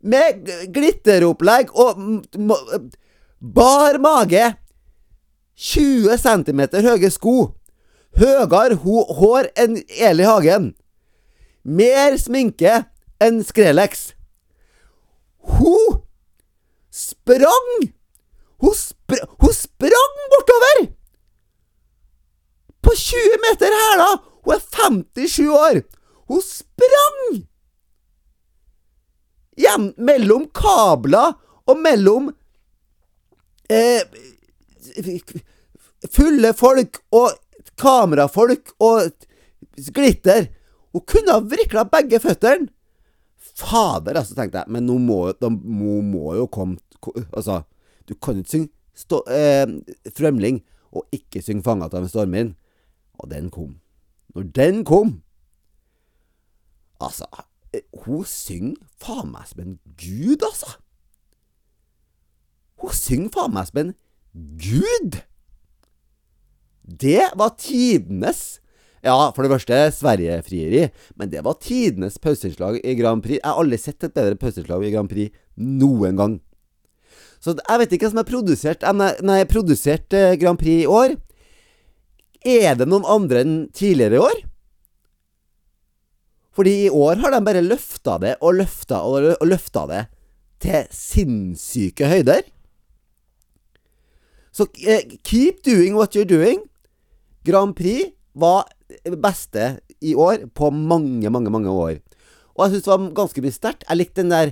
med 0.06 0.46
glitteropplegg 0.74 1.74
og 1.74 1.98
bar 3.40 3.98
mage. 3.98 4.54
20 5.58 6.18
cm 6.18 6.60
høye 6.86 7.10
sko. 7.10 7.54
Høyere 8.18 8.78
hår 8.78 9.50
enn 9.58 9.80
Eli 9.88 10.26
Hagen. 10.26 10.72
Mer 11.64 12.16
sminke 12.18 12.84
enn 13.22 13.42
Skrelex. 13.44 14.12
Hun 15.58 16.00
sprang! 16.90 17.90
Hun, 18.58 18.74
spr 18.74 19.22
hun 19.38 19.54
sprang 19.54 20.16
bortover! 20.32 20.88
På 22.82 22.94
20 22.94 23.38
meter 23.44 23.74
hæla! 23.74 24.08
Hun 24.44 24.54
er 24.54 24.64
57 24.64 25.38
år! 25.46 25.82
Hun 26.28 26.42
sprang! 26.42 27.44
Hjem 29.58 29.92
mellom 29.98 30.46
kabler 30.54 31.34
og 31.66 31.80
mellom 31.82 32.30
fulle 36.14 36.52
folk 36.56 37.00
og 37.12 37.30
kamerafolk 37.78 38.72
og 38.80 39.10
glitter. 39.94 40.48
Hun 40.92 41.04
kunne 41.06 41.36
ha 41.36 41.44
vrikla 41.44 41.84
begge 41.88 42.20
føttene. 42.22 42.70
Fader, 43.58 44.14
altså, 44.20 44.36
tenkte 44.38 44.62
jeg. 44.62 44.70
Men 44.70 44.86
nå 44.86 44.98
må, 45.02 45.32
de 45.34 45.50
må, 45.50 46.00
må 46.02 46.34
jo 46.38 46.46
komme 46.50 46.78
Altså, 47.34 47.60
du 48.08 48.14
kan 48.18 48.38
ikke 48.38 48.50
synge 48.50 48.68
stå, 48.98 49.20
eh, 49.30 49.66
Frømling 50.14 50.58
og 50.90 51.06
ikke 51.14 51.42
synge 51.42 51.62
'Fanget 51.62 51.94
av 51.94 52.02
en 52.02 52.08
stormvind'. 52.10 52.54
Og 53.18 53.30
den 53.30 53.50
kom. 53.50 53.78
Når 54.34 54.42
den 54.42 54.84
kom 54.84 55.22
Altså, 57.00 57.26
hun 58.02 58.24
synger 58.24 58.74
faen 58.98 59.30
meg 59.30 59.46
som 59.46 59.60
en 59.60 59.78
gud, 59.98 60.42
altså. 60.42 60.78
Hun 62.82 62.94
synger 62.94 63.34
faen 63.34 63.54
meg 63.54 63.68
som 63.70 63.82
en 63.82 63.94
gud! 64.62 65.20
Det 66.88 67.30
var 67.36 67.56
tidenes 67.60 68.60
Ja, 69.04 69.30
for 69.30 69.44
det 69.44 69.52
første 69.52 69.76
Sverige-frieri, 69.94 70.88
men 71.14 71.30
det 71.30 71.44
var 71.46 71.60
tidenes 71.62 72.16
pauseslag 72.18 72.80
i 72.82 72.96
Grand 72.98 73.22
Prix. 73.22 73.38
Jeg 73.38 73.46
har 73.46 73.60
aldri 73.60 73.78
sett 73.78 74.02
et 74.02 74.14
bedre 74.16 74.34
pauseslag 74.40 74.82
i 74.82 74.90
Grand 74.90 75.10
Prix 75.10 75.30
noen 75.54 76.18
gang. 76.18 76.34
Så 77.38 77.54
jeg 77.54 77.78
vet 77.78 77.94
ikke 77.94 78.08
hva 78.08 78.10
som 78.10 78.20
er 78.24 78.26
produsert 78.26 78.82
Nei, 78.98 79.38
produsert 79.46 80.16
eh, 80.18 80.34
Grand 80.40 80.58
Prix 80.58 80.82
i 80.82 80.90
år. 80.90 81.14
Er 82.42 82.74
det 82.78 82.88
noen 82.90 83.06
andre 83.06 83.44
enn 83.44 83.56
tidligere 83.70 84.18
i 84.18 84.24
år? 84.26 84.42
Fordi 86.58 86.74
i 86.88 86.90
år 86.90 87.22
har 87.22 87.30
de 87.30 87.42
bare 87.46 87.62
løfta 87.62 88.18
det 88.18 88.34
og 88.42 88.58
løfta 88.58 89.04
og 89.06 89.46
løfta 89.46 89.86
det 89.86 90.04
til 90.58 90.88
sinnssyke 90.90 92.10
høyder. 92.10 92.42
Så 94.58 94.66
eh, 94.82 95.06
keep 95.22 95.62
doing 95.62 95.94
what 95.94 96.16
you're 96.16 96.28
doing. 96.28 96.64
Grand 97.46 97.76
Prix 97.78 98.10
var 98.34 98.66
beste 99.22 99.78
i 100.02 100.14
år 100.18 100.48
på 100.54 100.70
mange, 100.74 101.30
mange, 101.30 101.50
mange 101.50 101.70
år. 101.70 101.98
Og 102.58 102.64
jeg 102.64 102.72
syns 102.74 102.86
det 102.88 102.90
var 102.90 103.04
ganske 103.20 103.42
mye 103.44 103.54
sterkt. 103.54 103.84
Jeg 103.86 104.00
likte 104.00 104.24
den 104.24 104.32
der 104.34 104.50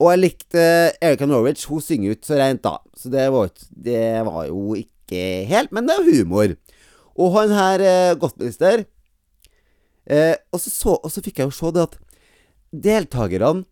Og 0.00 0.06
jeg 0.08 0.20
likte 0.22 0.62
Erika 1.04 1.28
Norwich. 1.28 1.66
Hun 1.68 1.84
synger 1.84 2.16
ut 2.16 2.24
så 2.24 2.38
rent, 2.40 2.64
da. 2.64 2.78
Så 2.96 3.12
det 3.12 3.26
var, 3.34 3.50
det 3.68 4.24
var 4.24 4.46
jo 4.48 4.78
ikke 4.78 5.44
helt 5.50 5.72
Men 5.74 5.88
det 5.88 5.98
er 5.98 6.08
humor. 6.08 6.54
Og 7.20 7.34
han 7.36 7.52
her 7.52 7.84
eh, 7.84 8.16
Gottlister 8.16 8.86
eh, 10.06 10.36
og, 10.52 10.60
så, 10.62 10.94
og, 10.96 11.10
så, 11.12 11.20
fikk 11.20 11.42
jeg 11.42 11.50
jo 11.50 11.56
se 11.58 11.72
det 11.76 11.84
at 11.88 11.98
deltakerne 12.70 13.66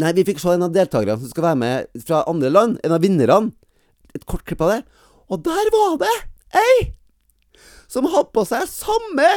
Nei, 0.00 0.14
vi 0.16 0.24
fikk 0.24 0.40
se 0.40 0.54
en 0.54 0.64
av 0.64 0.72
deltakerne 0.74 1.20
som 1.20 1.30
skal 1.32 1.50
være 1.50 1.60
med 1.60 2.04
fra 2.06 2.22
andre 2.30 2.50
land. 2.52 2.78
En 2.86 2.94
av 2.96 3.02
vinnerne. 3.04 3.52
Et 4.16 4.24
kort 4.26 4.46
klipp 4.48 4.62
av 4.64 4.72
det. 4.72 4.80
Og 5.30 5.42
der 5.46 5.70
var 5.74 6.00
det 6.00 6.16
ei 6.58 6.94
som 7.90 8.06
hadde 8.10 8.30
på 8.34 8.44
seg 8.46 8.68
samme 8.70 9.28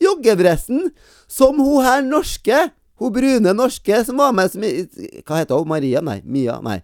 joggedressen 0.00 0.90
som 1.28 1.60
hun 1.60 1.84
her 1.84 2.04
norske. 2.04 2.68
Hun 2.98 3.12
brune 3.14 3.52
norske 3.54 4.00
som 4.04 4.20
var 4.20 4.32
med 4.36 4.52
som 4.52 4.64
Hva 4.64 5.42
heter 5.42 5.60
hun? 5.60 5.68
Maria? 5.70 6.02
Nei. 6.04 6.18
Mia? 6.24 6.58
Nei. 6.64 6.80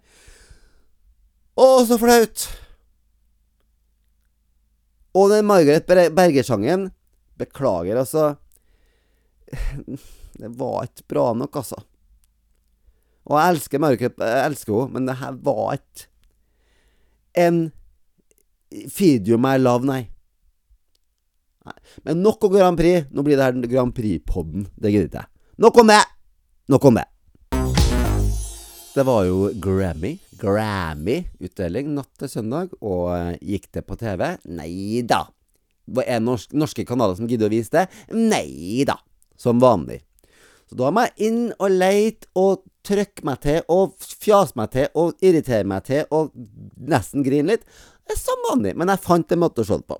Å, 1.54 1.66
så 1.86 1.98
flaut. 2.00 2.46
Og 5.14 5.30
den 5.30 5.46
Margaret 5.46 5.86
Berger-sangen 5.86 6.88
Beklager, 7.38 7.98
altså. 7.98 8.34
Det 10.34 10.50
var 10.58 10.86
ikke 10.86 11.08
bra 11.10 11.26
nok, 11.38 11.56
altså. 11.60 11.80
Og 13.24 13.38
jeg 13.38 13.54
elsker 13.54 13.80
Margaret, 13.80 14.18
jeg 14.20 14.48
elsker 14.50 14.74
henne, 14.74 14.92
men 14.92 15.08
det 15.08 15.16
her 15.20 15.38
var 15.44 15.78
ikke 15.78 16.10
en 17.44 17.64
Feed 18.90 19.28
you 19.30 19.38
my 19.38 19.54
love, 19.60 19.86
nei. 19.86 20.02
nei. 21.62 21.76
Men 22.02 22.24
nok 22.24 22.42
om 22.48 22.56
Grand 22.56 22.78
Prix. 22.78 23.06
Nå 23.14 23.22
blir 23.22 23.38
det 23.38 23.46
her 23.46 23.68
Grand 23.70 23.94
Prix-podden. 23.94 24.66
Det 24.74 24.90
gidder 24.90 25.20
jeg. 25.20 25.30
Nok 25.62 25.78
om 25.78 25.92
det! 25.92 26.00
Nok 26.74 26.88
om 26.90 26.98
det. 26.98 27.04
Det 28.94 29.04
var 29.06 29.28
jo 29.28 29.52
Grammy. 29.62 30.16
Grammy-utdeling 30.40 31.94
natt 31.94 32.10
til 32.18 32.32
søndag. 32.32 32.74
Og 32.82 33.12
eh, 33.14 33.38
gikk 33.54 33.70
det 33.78 33.84
på 33.86 33.98
TV? 34.00 34.26
Nei 34.50 35.04
da. 35.06 35.22
Er 36.02 36.18
norsk, 36.24 36.50
norske 36.56 36.86
kanaler 36.88 37.14
som 37.18 37.30
gidder 37.30 37.46
å 37.46 37.54
vise 37.54 37.74
det? 37.74 37.86
Nei 38.10 38.82
da. 38.88 38.98
Som 39.38 39.62
vanlig. 39.62 40.00
Så 40.66 40.78
da 40.80 40.90
må 40.90 41.06
jeg 41.06 41.30
inn 41.30 41.42
og 41.60 41.74
leite 41.74 42.30
og 42.38 42.64
trykke 42.84 43.24
meg 43.26 43.40
til 43.44 43.62
og 43.72 43.94
fjase 44.00 44.56
meg 44.58 44.72
til 44.74 44.88
og 45.00 45.24
irritere 45.24 45.66
meg 45.68 45.86
til 45.88 46.04
og 46.14 46.34
nesten 46.76 47.24
grine 47.26 47.54
litt. 47.54 47.64
Det 48.04 48.16
er 48.16 48.20
som 48.20 48.44
vanlig, 48.50 48.74
men 48.76 48.92
jeg 48.92 49.04
fant 49.04 49.32
en 49.32 49.42
måte 49.42 49.64
å 49.64 49.68
se 49.68 49.78
det 49.80 49.88
på. 49.88 49.98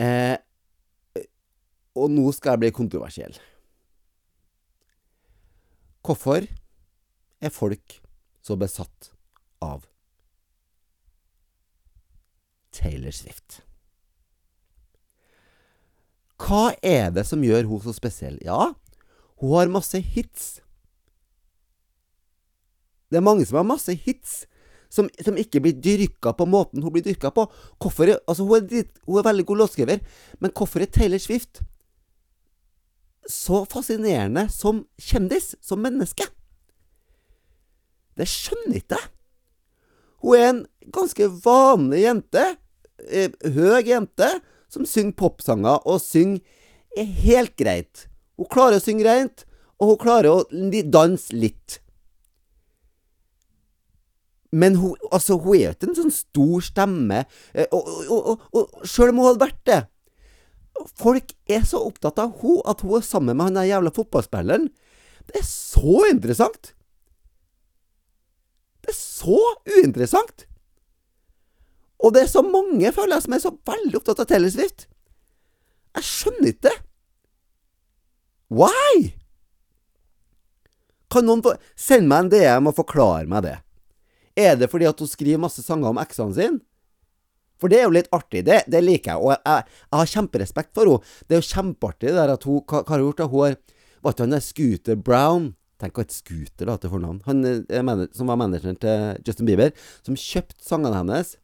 Eh, 0.00 0.36
og 1.94 2.10
nå 2.10 2.30
skal 2.34 2.54
jeg 2.54 2.64
bli 2.64 2.72
kontroversiell. 2.74 3.36
Hvorfor 6.04 6.48
er 7.40 7.52
folk 7.52 8.00
så 8.44 8.56
besatt 8.60 9.12
av 9.64 9.86
Taylor 12.74 13.14
Swift? 13.14 13.62
Hva 16.44 16.74
er 16.82 17.12
det 17.14 17.24
som 17.28 17.44
gjør 17.46 17.70
hun 17.70 17.80
så 17.84 17.94
spesiell? 17.96 18.36
Ja, 18.44 18.74
hun 19.40 19.54
har 19.54 19.72
masse 19.72 20.00
hits. 20.02 20.63
Det 23.10 23.20
er 23.20 23.24
mange 23.24 23.46
som 23.46 23.60
har 23.60 23.68
masse 23.68 23.94
hits 24.04 24.44
som, 24.94 25.08
som 25.24 25.38
ikke 25.38 25.62
blir 25.64 25.78
dyrka 25.82 26.34
på 26.38 26.46
måten 26.46 26.84
hun 26.84 26.94
blir 26.94 27.04
dyrka 27.04 27.32
på. 27.34 27.46
Hvorfor 27.82 28.14
altså 28.14 28.46
hun, 28.46 28.68
er, 28.70 28.86
hun 29.08 29.18
er 29.18 29.26
veldig 29.26 29.46
god 29.48 29.62
låtskriver, 29.64 30.02
men 30.38 30.54
hvorfor 30.54 30.84
er 30.84 30.92
Taylor 30.92 31.22
Swift 31.22 31.62
så 33.30 33.62
fascinerende 33.70 34.46
som 34.52 34.84
kjendis, 35.00 35.54
som 35.64 35.82
menneske? 35.82 36.26
Det 38.14 38.28
skjønner 38.30 38.78
ikke 38.78 38.98
jeg. 38.98 39.10
Hun 40.24 40.36
er 40.38 40.48
en 40.48 40.60
ganske 40.94 41.26
vanlig 41.44 42.04
jente, 42.04 42.44
eh, 43.08 43.32
høy 43.56 43.88
jente, 43.88 44.28
som 44.72 44.86
synger 44.88 45.16
popsanger, 45.18 45.82
og 45.84 46.00
synger 46.00 46.40
helt 47.24 47.56
greit. 47.58 48.06
Hun 48.38 48.48
klarer 48.50 48.78
å 48.78 48.84
synge 48.84 49.04
rent, 49.06 49.44
og 49.80 49.92
hun 49.92 50.00
klarer 50.00 50.30
å 50.30 50.82
danse 50.94 51.34
litt. 51.34 51.80
Men 54.54 54.76
hun, 54.78 54.94
altså, 55.10 55.36
hun 55.40 55.56
er 55.56 55.64
jo 55.64 55.74
ikke 55.74 55.88
en 55.90 55.98
sånn 55.98 56.14
stor 56.14 56.62
stemme, 56.62 57.24
eh, 57.54 57.66
og, 57.74 57.88
og, 58.06 58.30
og, 58.30 58.46
og 58.54 58.86
sjøl 58.86 59.10
om 59.10 59.20
hun 59.20 59.30
hadde 59.32 59.46
vært 59.48 59.60
det 59.66 59.80
Folk 60.98 61.30
er 61.46 61.62
så 61.66 61.80
opptatt 61.86 62.18
av 62.18 62.32
hun 62.40 62.62
at 62.66 62.80
hun 62.82 62.96
er 62.98 63.04
sammen 63.06 63.38
med 63.38 63.46
han 63.46 63.58
der 63.60 63.68
jævla 63.68 63.92
fotballspilleren. 63.94 64.64
Det 65.30 65.38
er 65.38 65.46
så 65.46 66.00
interessant! 66.10 66.72
Det 68.82 68.90
er 68.90 68.98
så 68.98 69.38
uinteressant! 69.70 70.48
Og 72.04 72.12
det 72.12 72.24
er 72.24 72.32
så 72.32 72.42
mange, 72.42 72.90
føler 72.92 73.16
jeg, 73.16 73.24
som 73.24 73.36
er 73.36 73.44
så 73.44 73.54
veldig 73.70 74.00
opptatt 74.00 74.24
av 74.24 74.28
Taylor 74.28 74.50
Swift. 74.52 74.88
Jeg 75.94 76.08
skjønner 76.10 76.50
ikke 76.50 76.66
det. 76.66 76.74
Why? 78.54 79.14
Kan 81.14 81.30
noen 81.30 81.46
sende 81.78 82.10
meg 82.10 82.26
en 82.26 82.32
DM 82.34 82.68
og 82.68 82.76
forklare 82.82 83.30
meg 83.30 83.46
det? 83.46 83.56
Er 84.36 84.56
det 84.58 84.70
fordi 84.72 84.88
at 84.90 84.98
hun 84.98 85.10
skriver 85.10 85.42
masse 85.42 85.62
sanger 85.62 85.92
om 85.92 86.00
eksene 86.02 86.34
sine? 86.36 86.62
For 87.62 87.70
det 87.70 87.78
er 87.80 87.86
jo 87.86 87.94
litt 87.94 88.10
artig. 88.12 88.42
Det, 88.48 88.64
det 88.70 88.80
liker 88.82 89.14
jeg. 89.14 89.22
Og 89.22 89.30
jeg, 89.32 89.42
jeg, 89.46 89.98
har 89.98 90.10
kjemperespekt 90.10 90.72
for 90.76 90.90
henne. 90.90 91.12
Det 91.24 91.36
er 91.36 91.42
jo 91.42 91.52
kjempeartig 91.52 92.10
det 92.10 92.16
der 92.18 92.34
at 92.34 92.48
hun 92.48 92.64
Hva, 92.66 92.82
har 92.88 92.98
hun 92.98 93.06
gjort? 93.06 93.22
da? 93.22 93.28
Hun 93.30 93.44
har 93.44 94.12
ikke 94.12 94.26
han 94.26 94.34
der 94.34 94.44
Scooter 94.44 94.98
Brown? 94.98 95.52
Tenk 95.80 95.96
hva 95.96 96.04
et 96.06 96.14
Scooter 96.14 96.68
da 96.70 96.76
til 96.80 96.92
fornavn. 96.92 97.22
Han 97.28 97.46
mener, 97.70 98.10
som 98.14 98.30
var 98.30 98.38
manageren 98.40 98.78
til 98.82 99.22
Justin 99.26 99.48
Bieber, 99.48 99.72
som 100.06 100.18
kjøpte 100.18 100.66
sangene 100.66 100.98
hennes. 100.98 101.36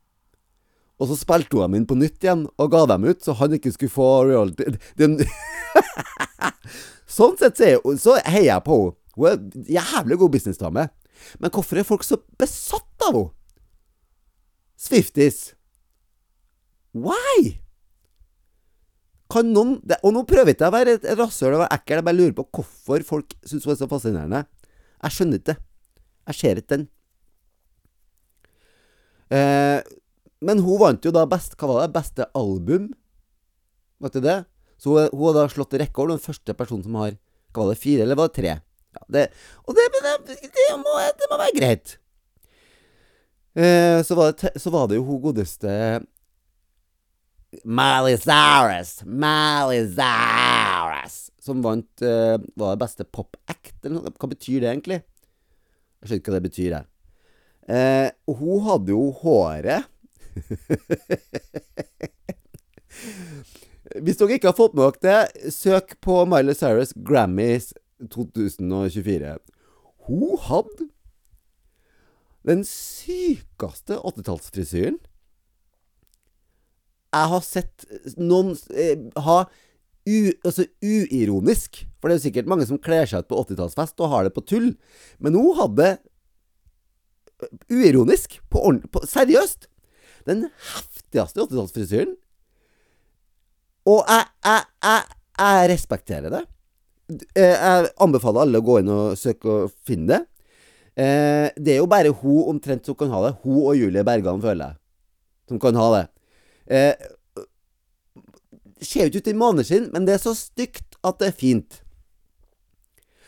Og 1.00 1.08
så 1.08 1.16
spilte 1.16 1.56
hun 1.56 1.64
dem 1.64 1.78
inn 1.80 1.88
på 1.88 1.96
nytt 1.96 2.20
igjen 2.20 2.44
og 2.60 2.72
ga 2.74 2.84
dem 2.90 3.06
ut, 3.08 3.22
så 3.24 3.32
han 3.38 3.56
ikke 3.56 3.72
skulle 3.72 3.94
få 3.94 4.08
reality 4.28 4.66
sånn 7.16 7.38
sett 7.40 7.56
så, 7.58 7.94
så 7.96 8.18
heier 8.26 8.50
jeg 8.52 8.66
på 8.66 8.76
henne. 8.76 8.96
Hun 9.20 9.26
er 9.26 9.72
jævlig 9.74 10.16
god 10.20 10.30
businessdame. 10.32 10.84
Men 11.38 11.52
hvorfor 11.54 11.80
er 11.80 11.88
folk 11.88 12.06
så 12.06 12.20
besatt 12.40 13.06
av 13.06 13.16
henne? 13.16 13.32
Swifties. 14.80 15.50
Why? 16.96 17.60
Kan 19.30 19.52
noen 19.54 19.76
Og 20.02 20.14
nå 20.14 20.22
prøver 20.26 20.50
jeg 20.50 20.58
ikke 20.58 20.70
å 20.70 20.74
være 20.74 20.94
et 20.96 21.04
rasshøl 21.18 21.58
og 21.58 21.66
ekkel, 21.68 22.00
jeg 22.00 22.06
bare 22.06 22.18
lurer 22.18 22.36
på 22.38 22.46
hvorfor 22.56 23.04
folk 23.06 23.36
syns 23.44 23.66
hun 23.68 23.74
er 23.74 23.78
så 23.82 23.90
fascinerende. 23.90 24.40
Jeg 25.04 25.16
skjønner 25.16 25.40
ikke 25.40 25.52
det. 25.52 25.58
Jeg 26.30 26.38
ser 26.40 26.60
ikke 26.60 26.72
den. 26.74 26.88
Eh, 29.30 29.78
men 30.42 30.62
hun 30.64 30.80
vant 30.80 31.04
jo 31.04 31.12
da 31.14 31.26
best, 31.30 31.54
hva 31.60 31.68
var 31.70 31.84
det, 31.84 31.94
beste 31.94 32.26
album. 32.38 32.88
Vet 34.02 34.16
du 34.16 34.24
det? 34.24 34.40
Så 34.80 34.96
hun, 34.96 35.12
hun 35.12 35.28
har 35.28 35.42
da 35.42 35.46
slått 35.52 35.76
rekord, 35.78 36.14
den 36.14 36.22
første 36.22 36.56
personen 36.56 36.86
som 36.86 36.96
har 37.02 37.18
Hva 37.50 37.64
var 37.64 37.74
det, 37.74 37.80
fire, 37.82 38.04
eller 38.04 38.18
var 38.18 38.30
det 38.30 38.38
tre? 38.38 38.52
Ja, 38.90 39.04
det, 39.14 39.26
og 39.64 39.76
det, 39.78 39.86
det, 39.94 40.38
det, 40.42 40.70
må, 40.80 40.94
det, 40.98 41.28
må, 41.30 41.38
være 41.38 41.58
greit. 41.58 41.92
Eh, 43.54 44.02
så, 44.06 44.16
var 44.18 44.34
så, 44.34 44.70
var 44.70 44.88
det, 44.90 44.98
jo 44.98 45.06
hun 45.06 45.22
godeste 45.22 45.70
Miley 47.64 48.16
Cyrus. 48.18 49.04
Miley 49.04 49.94
Cyrus. 49.94 51.30
Som 51.40 51.62
vant 51.64 52.02
eh, 52.04 52.36
Var 52.38 52.74
det 52.74 52.82
beste 52.82 53.04
pop 53.06 53.36
act, 53.50 53.84
eller 53.84 54.00
noe? 54.00 54.12
Hva 54.14 54.28
betyr 54.30 54.60
det 54.62 54.70
egentlig? 54.72 55.00
Jeg 56.00 56.08
skjønner 56.08 56.22
ikke 56.22 56.32
hva 56.32 56.38
det 56.38 56.48
betyr 56.48 56.70
jeg. 56.76 56.84
Eh, 57.70 58.08
hun 58.40 58.58
hadde 58.66 58.90
jo 58.94 59.02
håret 59.20 59.82
Hvis 64.00 64.18
dere 64.18 64.36
ikke 64.38 64.50
har 64.50 64.58
fått 64.58 64.74
med 64.74 64.82
dere 64.86 65.00
det, 65.04 65.20
søk 65.54 65.86
på 66.02 66.14
Miley 66.30 66.54
Cyrus 66.56 66.92
Grammys 66.96 67.66
2024. 68.08 69.36
Hun 70.08 70.40
hadde 70.48 70.88
den 72.48 72.64
sykeste 72.64 74.00
80-tallsfrisyren 74.00 74.96
jeg 77.10 77.30
har 77.32 77.42
sett 77.42 77.86
noen 78.20 78.52
eh, 78.70 79.00
ha 79.24 79.40
u, 80.06 80.18
altså 80.46 80.66
uironisk. 80.82 81.82
For 81.98 82.08
det 82.08 82.14
er 82.14 82.20
jo 82.20 82.26
sikkert 82.28 82.50
mange 82.50 82.68
som 82.68 82.80
kler 82.82 83.08
seg 83.08 83.24
ut 83.24 83.30
på 83.32 83.40
80-tallsfest 83.42 84.00
og 84.02 84.12
har 84.14 84.26
det 84.26 84.34
på 84.36 84.44
tull. 84.46 84.70
Men 85.18 85.38
hun 85.38 85.58
hadde 85.58 85.88
eh, 85.96 87.52
uironisk. 87.72 88.38
På, 88.52 88.62
på, 88.92 89.02
seriøst. 89.10 89.66
Den 90.28 90.46
heftigste 90.70 91.42
80-tallsfrisyren. 91.48 92.14
Og 93.90 94.04
jeg, 94.06 94.30
jeg, 94.46 94.64
jeg, 94.86 95.20
jeg 95.40 95.70
respekterer 95.72 96.34
det. 96.36 96.44
Eh, 97.10 97.54
jeg 97.54 97.90
anbefaler 98.02 98.44
alle 98.44 98.60
å 98.60 98.66
gå 98.66 98.80
inn 98.80 98.90
og 98.92 99.18
søke 99.18 99.50
og 99.50 99.74
finne 99.86 100.12
det. 100.12 100.20
Eh, 101.00 101.46
det 101.56 101.74
er 101.74 101.80
jo 101.80 101.90
bare 101.90 102.12
hun 102.22 102.54
omtrent 102.54 102.86
som 102.86 102.98
kan 102.98 103.12
ha 103.14 103.22
det. 103.26 103.34
Hun 103.44 103.62
og 103.62 103.78
Julie 103.78 104.04
Bergan, 104.06 104.42
føler 104.42 104.72
jeg, 104.72 104.80
som 105.50 105.62
kan 105.62 105.78
ha 105.78 105.88
det. 105.96 106.04
Eh, 106.70 107.08
ser 108.80 109.06
jo 109.06 109.20
ikke 109.20 109.34
ut 109.34 109.62
i 109.62 109.64
sin, 109.68 109.90
men 109.92 110.06
det 110.06 110.16
er 110.16 110.22
så 110.22 110.34
stygt 110.36 110.98
at 111.04 111.18
det 111.20 111.30
er 111.30 111.36
fint. 111.36 111.80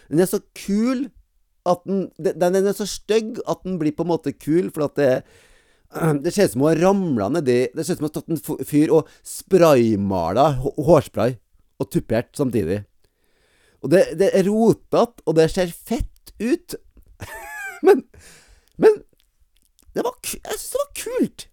Den 0.09 0.21
er 0.21 0.31
så 0.31 0.43
kul 0.55 1.11
at 1.65 1.85
den 1.87 2.11
Den, 2.19 2.67
er 2.67 2.75
så 2.75 2.87
stygg 2.87 3.39
at 3.47 3.63
den 3.63 3.79
blir 3.79 3.95
på 3.95 4.03
en 4.03 4.11
måte 4.11 4.33
kul, 4.33 4.71
for 4.75 4.85
at 4.85 4.97
det 4.97 5.23
det 6.25 6.33
ser 6.33 6.49
ut 6.49 6.53
som 6.53 6.63
hun 6.65 6.71
har 6.71 6.81
ramla 6.81 7.29
nedi 7.29 7.69
Det 7.75 7.85
ser 7.85 7.95
ut 7.95 7.99
som 7.99 8.07
hun 8.07 8.11
har 8.11 8.17
tatt 8.17 8.33
en 8.33 8.65
fyr 8.65 8.93
og 8.97 9.09
spraymala 9.23 10.47
hårspray 10.79 11.37
og 11.79 11.91
tupert 11.91 12.31
samtidig. 12.37 12.85
Og 13.83 13.91
det, 13.91 14.03
det 14.21 14.31
er 14.31 14.47
rotete, 14.47 15.25
og 15.27 15.37
det 15.39 15.49
ser 15.51 15.73
fett 15.75 16.35
ut. 16.43 16.77
men 17.87 18.05
Men 18.81 19.03
det 19.93 20.05
var, 20.07 20.17
jeg 20.25 20.57
syns 20.57 20.71
det 20.73 20.81
var 20.81 20.93
kult. 21.03 21.47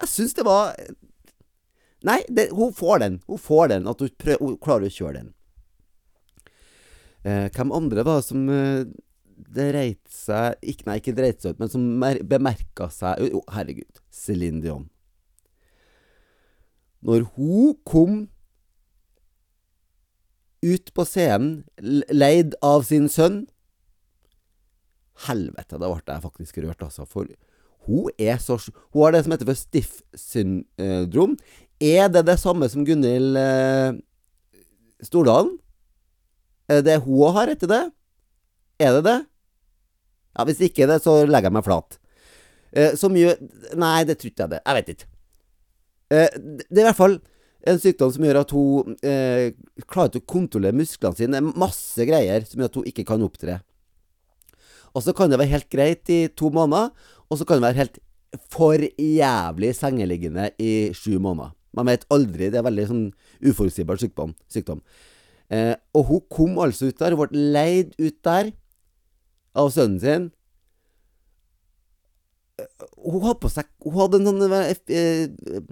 Jeg 0.00 0.08
syns 0.08 0.36
det 0.38 0.46
var 0.48 0.76
Nei, 2.00 2.22
det, 2.32 2.46
hun 2.56 2.72
får 2.72 3.02
den. 3.02 3.20
Hun 3.28 3.38
får 3.38 3.68
den. 3.74 3.88
At 3.90 4.00
hun, 4.00 4.08
prøver, 4.16 4.40
hun 4.40 4.56
klarer 4.64 4.88
å 4.88 4.94
kjøre 4.94 5.18
den. 5.18 5.32
Eh, 7.28 7.50
hvem 7.52 7.74
andre 7.76 8.04
var 8.08 8.22
det 8.22 8.28
som 8.30 8.46
eh, 8.48 8.86
dreit 9.52 10.00
seg 10.08 10.56
ikke, 10.64 10.86
Nei, 10.88 10.96
ikke 11.02 11.16
dreit 11.18 11.42
seg 11.42 11.52
ut, 11.52 11.60
men 11.60 11.72
som 11.72 11.84
bemerka 12.30 12.88
seg 12.94 13.20
oh, 13.36 13.44
herregud. 13.52 14.00
Céline 14.08 14.62
Dion. 14.64 14.86
Når 17.04 17.26
hun 17.36 17.76
kom 17.84 18.22
ut 20.62 20.92
på 20.94 21.06
scenen, 21.08 21.62
leid 22.12 22.56
av 22.64 22.84
sin 22.88 23.08
sønn 23.08 23.46
Helvete, 25.26 25.76
da 25.76 25.88
ble 25.90 26.00
jeg 26.00 26.22
faktisk 26.24 26.60
rørt, 26.64 26.80
altså. 26.80 27.04
For 27.04 27.28
hun 27.84 28.08
er 28.16 28.38
så 28.40 28.56
Hun 28.92 29.02
har 29.02 29.12
det 29.12 29.24
som 29.24 29.34
heter 29.34 29.48
for 29.48 29.58
stiff 29.58 29.98
syndrom. 30.16 31.36
Er 31.80 32.08
det 32.08 32.24
det 32.28 32.38
samme 32.40 32.68
som 32.72 32.86
Gunhild 32.88 33.36
eh, 33.36 33.98
Stordalen? 35.04 35.58
Er 36.68 36.80
det 36.80 36.86
det 36.88 37.02
hun 37.04 37.36
har 37.36 37.52
etter 37.52 37.68
det? 37.68 37.82
Er 38.80 38.96
det 38.96 39.04
det? 39.04 39.18
Ja, 40.38 40.44
Hvis 40.44 40.60
ikke 40.64 40.86
det, 40.88 41.02
så 41.02 41.24
legger 41.26 41.50
jeg 41.50 41.56
meg 41.58 41.66
flat. 41.66 41.98
Eh, 42.72 42.94
så 42.96 43.10
mye 43.12 43.34
Nei, 43.76 44.04
det 44.08 44.20
tror 44.20 44.32
jeg 44.32 44.52
det. 44.54 44.60
Jeg 44.64 44.78
vet 44.78 44.92
ikke. 44.94 45.10
Eh, 46.10 46.30
det 46.38 46.78
er 46.78 46.84
i 46.84 46.88
hvert 46.88 47.00
fall 47.00 47.20
en 47.68 47.80
sykdom 47.80 48.12
som 48.14 48.24
gjør 48.24 48.40
at 48.40 48.52
hun 48.56 48.94
eh, 49.04 49.52
klarer 49.84 50.14
ikke 50.14 50.24
å 50.24 50.32
kontrollere 50.34 50.76
musklene 50.76 51.18
sine. 51.18 51.42
Masse 51.52 52.06
greier 52.08 52.46
som 52.48 52.62
gjør 52.62 52.70
at 52.70 52.78
hun 52.80 52.88
ikke 52.88 53.06
kan 53.08 53.24
opptre. 53.26 53.58
Og 54.96 55.04
så 55.04 55.14
kan 55.16 55.30
det 55.30 55.38
være 55.38 55.54
helt 55.54 55.70
greit 55.70 56.10
i 56.10 56.24
to 56.34 56.50
måneder, 56.54 56.90
og 57.30 57.38
så 57.38 57.46
kan 57.46 57.60
det 57.60 57.68
være 57.68 57.80
helt 57.82 58.00
for 58.50 58.82
jævlig 58.98 59.70
sengeliggende 59.78 60.50
i 60.62 60.90
sju 60.96 61.18
måneder. 61.22 61.54
Man 61.76 61.86
vet 61.90 62.06
aldri. 62.10 62.48
Det 62.50 62.58
er 62.58 62.66
veldig 62.66 62.86
sånn 62.88 63.06
uforutsigbar 63.46 64.00
sykdom. 64.00 64.34
sykdom. 64.50 64.80
Eh, 65.50 65.74
og 65.94 66.06
hun 66.08 66.24
kom 66.30 66.58
altså 66.62 66.90
ut 66.90 66.98
der. 66.98 67.14
Hun 67.14 67.30
ble 67.30 67.46
leid 67.54 67.94
ut 67.98 68.18
der 68.26 68.52
av 69.58 69.70
sønnen 69.74 70.00
sin. 70.02 70.26
Eh, 72.58 72.88
hun 73.06 73.22
hadde 73.26 73.40
på 73.42 73.50
seg 73.50 73.70
Hun 73.82 73.96
hadde 73.98 74.20
en 74.20 74.28
sånn 74.30 74.54
eh, 74.90 75.62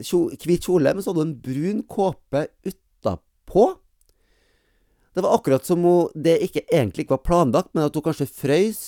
hvit 0.00 0.66
kjole, 0.66 0.94
men 0.94 1.04
så 1.04 1.12
hadde 1.12 1.24
hun 1.24 1.32
en 1.32 1.42
brun 1.44 1.82
kåpe 1.90 2.46
utapå. 2.68 3.68
Det 5.12 5.24
var 5.24 5.36
akkurat 5.36 5.66
som 5.68 5.84
hun, 5.84 6.08
det 6.14 6.38
ikke 6.46 6.64
egentlig 6.70 7.06
ikke 7.06 7.18
var 7.18 7.26
planlagt, 7.26 7.72
men 7.74 7.84
at 7.86 7.96
hun 7.96 8.04
kanskje 8.04 8.30
frøys. 8.30 8.82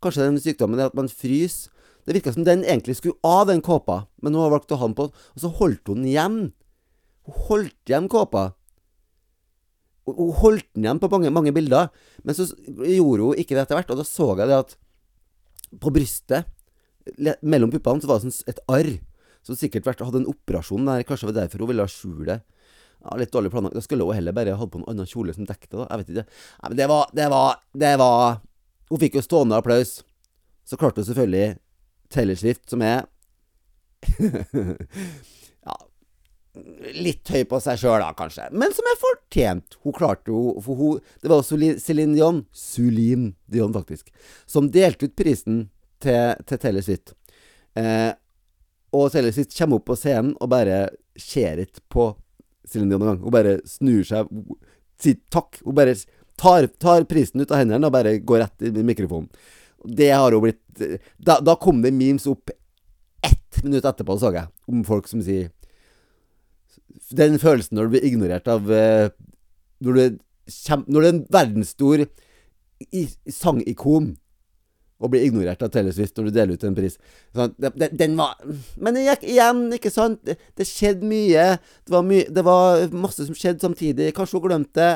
Kanskje 0.00 0.28
den 0.28 0.40
sykdommen 0.40 0.80
er 0.80 0.90
at 0.90 0.96
man 0.98 1.10
fryser. 1.10 1.72
Det 2.06 2.14
virka 2.16 2.32
som 2.32 2.46
den 2.46 2.62
egentlig 2.64 2.96
skulle 2.96 3.20
av 3.26 3.44
den 3.50 3.60
kåpa, 3.60 4.06
men 4.24 4.34
hun 4.34 4.42
har 4.42 4.54
valgt 4.54 4.72
å 4.72 4.78
ha 4.80 4.88
den 4.88 4.96
på, 4.96 5.10
og 5.12 5.42
så 5.42 5.50
holdt 5.60 5.90
hun 5.90 6.00
den 6.00 6.08
igjen. 6.08 6.38
Hun 7.28 7.36
holdt 7.50 7.90
igjen 7.92 8.08
kåpa. 8.10 8.46
Hun 10.08 10.32
holdt 10.40 10.66
den 10.74 10.86
igjen 10.86 11.02
på 11.02 11.10
mange, 11.12 11.30
mange 11.34 11.52
bilder, 11.54 11.90
men 12.24 12.34
så 12.34 12.48
gjorde 12.64 13.28
hun 13.28 13.42
ikke 13.42 13.54
det 13.54 13.66
etter 13.66 13.78
hvert, 13.78 13.92
og 13.92 14.00
da 14.00 14.06
så 14.08 14.30
jeg 14.32 14.48
det 14.48 14.62
at 14.64 14.74
på 15.84 15.92
brystet, 15.94 16.48
mellom 17.46 17.70
puppene, 17.70 18.02
så 18.02 18.10
var 18.10 18.18
det 18.18 18.30
sånn 18.30 18.50
et 18.50 18.64
arr. 18.70 18.90
Som 19.46 19.56
sikkert 19.56 19.86
vært, 19.88 20.02
hadde 20.04 20.22
en 20.22 20.30
operasjon 20.30 20.88
der, 20.88 21.04
kanskje 21.08 21.28
det 21.28 21.32
var 21.32 21.38
derfor 21.40 21.64
hun 21.64 21.70
ville 21.72 21.86
skjule 21.90 22.26
det. 22.28 22.38
Ja, 23.00 23.16
litt 23.16 23.32
dårlig 23.32 23.50
planlagt. 23.54 23.76
Da 23.78 23.82
skulle 23.84 24.04
hun 24.04 24.16
heller 24.16 24.36
bare 24.36 24.58
hatt 24.60 24.72
på 24.72 24.80
en 24.82 24.88
annen 24.90 25.08
kjole 25.08 25.32
som 25.36 25.48
dekket 25.48 25.72
det. 25.72 25.86
Jeg 25.86 26.02
vet 26.02 26.12
ikke. 26.12 26.26
Nei, 26.60 26.68
men 26.68 26.78
det 26.80 26.88
var, 26.90 27.12
det 27.16 27.28
var 27.32 27.60
Det 27.72 27.94
var 28.00 28.40
Hun 28.90 29.00
fikk 29.00 29.16
jo 29.16 29.24
stående 29.24 29.56
applaus. 29.56 30.00
Så 30.68 30.76
klarte 30.76 31.00
hun 31.00 31.08
selvfølgelig 31.08 31.56
Taylor 32.10 32.36
Swift, 32.36 32.66
som 32.70 32.82
er 32.84 33.06
Ja 35.66 35.76
Litt 36.98 37.30
høy 37.30 37.44
på 37.46 37.60
seg 37.62 37.78
sjøl, 37.78 38.00
da, 38.02 38.10
kanskje. 38.18 38.48
Men 38.52 38.72
som 38.74 38.88
er 38.90 38.98
fortjent. 38.98 39.76
Hun 39.86 39.94
klarte 39.94 40.32
jo 40.32 40.56
For 40.64 40.76
hun 40.76 41.12
Det 41.22 41.30
var 41.30 41.44
Céline 41.46 42.16
Dion, 42.16 42.42
Celine 42.52 43.32
Dion, 43.46 43.72
faktisk, 43.72 44.10
som 44.50 44.68
delte 44.74 45.08
ut 45.08 45.16
prisen 45.16 45.68
til, 46.02 46.34
til 46.48 46.60
Taylor 46.60 46.84
Swift. 46.84 47.14
Eh, 47.78 48.10
og 48.96 49.12
Taylor 49.12 49.34
Swift 49.34 49.54
kommer 49.56 49.78
opp 49.78 49.86
på 49.90 49.98
scenen 49.98 50.32
og 50.40 50.50
bare 50.50 50.80
ser 51.20 51.62
ikke 51.62 51.84
på 51.92 52.06
Céline 52.70 52.90
Dion 52.90 53.04
engang. 53.04 53.20
Hun 53.22 53.34
bare 53.34 53.58
snur 53.68 54.02
seg, 54.06 54.30
sier 55.00 55.18
takk. 55.32 55.60
Hun 55.64 55.76
bare 55.78 55.94
tar, 56.40 56.68
tar 56.82 57.06
prisen 57.10 57.42
ut 57.42 57.50
av 57.50 57.62
hendene 57.62 57.88
og 57.88 57.94
bare 57.94 58.16
går 58.26 58.44
rett 58.44 58.66
i 58.66 58.72
mikrofonen. 58.86 59.30
Det 59.84 60.10
har 60.12 60.34
hun 60.36 60.44
blitt 60.44 60.62
da, 61.16 61.38
da, 61.40 61.56
kom 61.60 61.80
det 61.84 61.92
memes 61.96 62.26
opp 62.28 62.52
ett 63.24 63.62
minutt 63.64 63.84
etterpå, 63.84 64.16
så 64.20 64.32
jeg, 64.34 64.48
om 64.70 64.82
folk 64.86 65.08
som 65.10 65.22
sier 65.24 65.50
Den 67.16 67.38
følelsen 67.40 67.76
når 67.76 67.88
du 67.88 67.94
blir 67.94 68.04
ignorert 68.06 68.48
av 68.48 68.70
eh, 68.72 69.10
Når 69.80 69.96
du, 69.96 70.18
når 70.86 70.94
du 70.94 71.00
er 71.00 71.10
en 71.10 71.24
verdensstor 71.32 72.04
sangikon 73.28 74.14
og 75.00 75.12
blir 75.12 75.24
ignorert 75.24 75.62
av 75.64 75.70
Taylor 75.72 75.94
Swift 75.96 76.18
når 76.18 76.28
du 76.28 76.34
deler 76.36 76.56
ut 76.58 76.64
en 76.68 76.76
pris. 76.76 76.98
Sånn, 77.36 77.54
den, 77.56 77.94
den 77.96 78.16
var 78.18 78.36
Men 78.76 78.96
det 78.96 79.06
gikk 79.06 79.28
igjen, 79.32 79.62
ikke 79.76 79.92
sant? 79.92 80.20
Det, 80.26 80.36
det 80.60 80.66
skjedde 80.68 81.08
mye. 81.08 81.46
Det 81.88 81.94
var, 81.94 82.04
my, 82.06 82.18
det 82.28 82.44
var, 82.46 82.84
masse 82.92 83.24
som 83.24 83.36
skjedde 83.36 83.64
samtidig. 83.64 84.10
Kanskje 84.16 84.36
hun 84.38 84.44
glemte 84.48 84.80
det. 84.80 84.90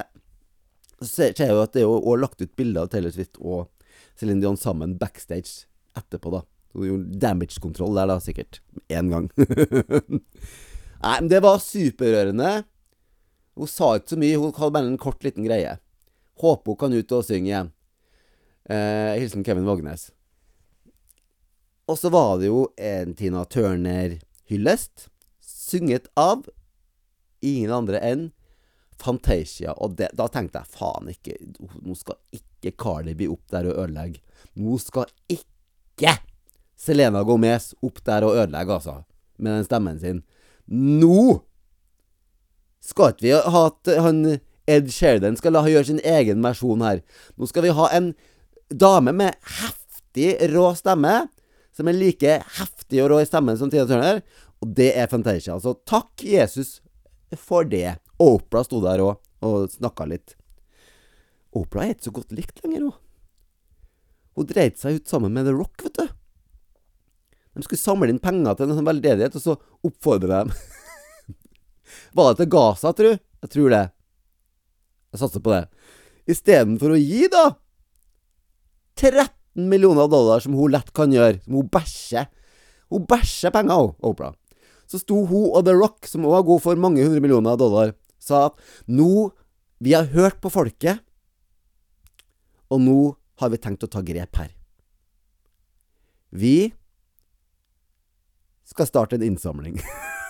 Så 1.01 1.11
ser 1.11 1.41
jeg 1.41 1.53
jo 1.53 1.63
at 1.65 1.73
det 1.75 1.83
er 1.83 1.89
jo 1.89 2.19
lagt 2.21 2.43
ut 2.45 2.53
bilder 2.57 2.85
av 2.85 2.93
Taylor 2.93 3.15
Swift 3.15 3.41
og 3.41 3.71
Céline 4.21 4.45
Dion 4.45 4.61
sammen 4.61 4.95
backstage 5.01 5.65
etterpå, 5.99 6.31
da. 6.37 6.45
Hun 6.75 6.89
gjorde 6.89 7.19
damage-kontroll 7.23 7.97
der, 7.97 8.11
da, 8.11 8.19
sikkert. 8.23 8.61
Én 8.93 9.11
gang. 9.13 9.29
Nei, 11.05 11.17
men 11.21 11.31
det 11.31 11.41
var 11.45 11.63
superrørende. 11.63 12.53
Hun 13.55 13.71
sa 13.71 13.95
ikke 13.97 14.15
så 14.15 14.19
mye. 14.21 14.39
Hun 14.41 14.55
hadde 14.57 14.75
bare 14.75 14.91
en 14.91 15.01
kort, 15.01 15.23
liten 15.27 15.47
greie. 15.47 15.77
Håper 16.43 16.75
hun 16.75 16.81
kan 16.81 16.97
ut 16.97 17.15
og 17.15 17.27
synge 17.27 17.51
igjen. 17.51 17.71
Eh, 18.69 19.21
hilsen 19.21 19.45
Kevin 19.45 19.65
Vågnes. 19.65 20.11
Og 21.87 21.99
så 21.99 22.09
var 22.09 22.39
det 22.41 22.49
jo 22.49 22.69
en 22.77 23.13
Tina 23.15 23.45
Turner-hyllest, 23.45 25.09
synget 25.41 26.09
av 26.17 26.47
ingen 27.45 27.73
andre 27.73 28.01
enn 28.01 28.31
Fantasia. 29.01 29.75
Og 29.77 29.99
det, 29.99 30.09
da 30.17 30.31
tenkte 30.33 30.63
jeg 30.63 30.79
faen 30.79 31.11
ikke 31.13 31.35
Nå 31.85 31.97
skal 31.99 32.17
ikke 32.33 32.73
Carly 32.81 33.13
bli 33.19 33.29
opp 33.29 33.45
der 33.53 33.69
og 33.69 33.83
ødelegge. 33.85 34.23
Nå 34.57 34.79
skal 34.81 35.11
ikke 35.29 36.17
Selena 36.81 37.25
Gomez 37.27 37.73
opp 37.85 38.01
der 38.07 38.25
og 38.25 38.39
ødelegge, 38.39 38.79
altså. 38.79 39.03
Med 39.37 39.59
den 39.59 39.67
stemmen 39.69 40.01
sin. 40.01 40.23
Nå 40.65 41.43
skal 42.85 43.13
ikke 43.13 43.27
vi 43.27 43.35
ha 43.35 43.67
at 43.69 43.93
han 44.07 44.25
Ed 44.65 44.89
Sheridan 44.89 45.37
skal 45.37 45.53
la 45.53 45.67
gjøre 45.69 45.91
sin 45.91 46.01
egen 46.01 46.41
versjon 46.45 46.85
her. 46.85 47.03
Nå 47.37 47.49
skal 47.51 47.67
vi 47.67 47.75
ha 47.77 47.91
en 47.93 48.15
dame 48.71 49.13
med 49.17 49.37
heftig 49.59 50.37
rå 50.55 50.71
stemme, 50.79 51.27
som 51.75 51.91
er 51.91 51.99
like 51.99 52.39
heftig 52.59 53.03
og 53.03 53.11
rå 53.13 53.21
i 53.23 53.29
stemmen 53.29 53.59
som 53.59 53.71
Tina 53.73 53.87
Turner, 53.89 54.23
og 54.63 54.73
det 54.79 54.93
er 54.97 55.11
Fantasia. 55.11 55.57
Altså, 55.57 55.75
takk 55.89 56.23
Jesus 56.25 56.79
for 57.41 57.67
det. 57.69 57.97
Opera 58.23 58.63
sto 58.65 58.81
der 58.85 59.03
òg 59.03 59.19
og 59.45 59.73
snakka 59.73 60.07
litt. 60.09 60.37
Opera 61.55 61.85
er 61.85 61.95
ikke 61.95 62.09
så 62.09 62.15
godt 62.15 62.37
likt 62.37 62.63
lenger, 62.65 62.87
hun. 62.89 63.01
Hun 64.35 64.47
dreit 64.51 64.81
seg 64.81 64.99
ut 64.99 65.11
sammen 65.11 65.35
med 65.35 65.47
The 65.47 65.55
Rock, 65.55 65.85
vet 65.85 65.99
du. 65.99 66.07
De 67.55 67.63
skulle 67.63 67.79
samle 67.79 68.11
inn 68.11 68.23
penger 68.23 68.57
til 68.59 68.67
en 68.67 68.79
sånn 68.79 68.89
veldedighet, 68.89 69.37
og 69.39 69.43
så 69.45 69.55
oppfordre 69.87 70.41
dem. 70.41 70.55
Var 72.19 72.33
det 72.33 72.41
til 72.41 72.51
Gaza, 72.51 72.91
tru? 72.97 73.13
Jeg 73.15 73.53
tror 73.53 73.75
det. 73.75 73.85
Jeg 75.15 75.23
satser 75.23 75.45
på 75.45 75.53
det. 75.55 75.63
Istedenfor 76.35 76.97
å 76.97 76.99
gi, 76.99 77.29
da, 77.31 77.45
13 79.01 79.69
millioner 79.71 80.09
dollar 80.11 80.43
som 80.43 80.57
hun 80.59 80.73
lett 80.75 80.91
kan 80.95 81.13
gjøre, 81.15 81.41
som 81.45 81.59
hun 81.59 81.71
bæsjer. 81.73 82.29
Hun 82.93 83.07
bæsjer 83.11 83.55
penger, 83.55 83.95
Opera. 84.05 84.33
Så 84.91 85.01
sto 85.01 85.25
hun 85.27 85.51
og 85.51 85.65
The 85.67 85.75
Rock, 85.77 86.07
som 86.11 86.27
òg 86.27 86.37
var 86.37 86.47
god 86.47 86.63
for 86.67 86.81
mange 86.81 87.05
hundre 87.05 87.23
millioner 87.25 87.59
dollar, 87.59 87.95
sa 88.19 88.49
at 88.51 88.61
nå 88.87 89.33
Vi 89.85 89.93
har 89.93 90.07
hørt 90.15 90.39
på 90.41 90.49
folket, 90.49 91.03
og 92.71 92.81
nå 92.81 93.17
har 93.43 93.51
vi 93.53 93.59
tenkt 93.61 93.85
å 93.85 93.91
ta 93.91 94.01
grep 94.07 94.39
her. 94.39 94.55
Vi 96.31 96.73
skal 98.65 98.89
starte 98.89 99.19
en 99.19 99.27
innsamling. 99.27 99.83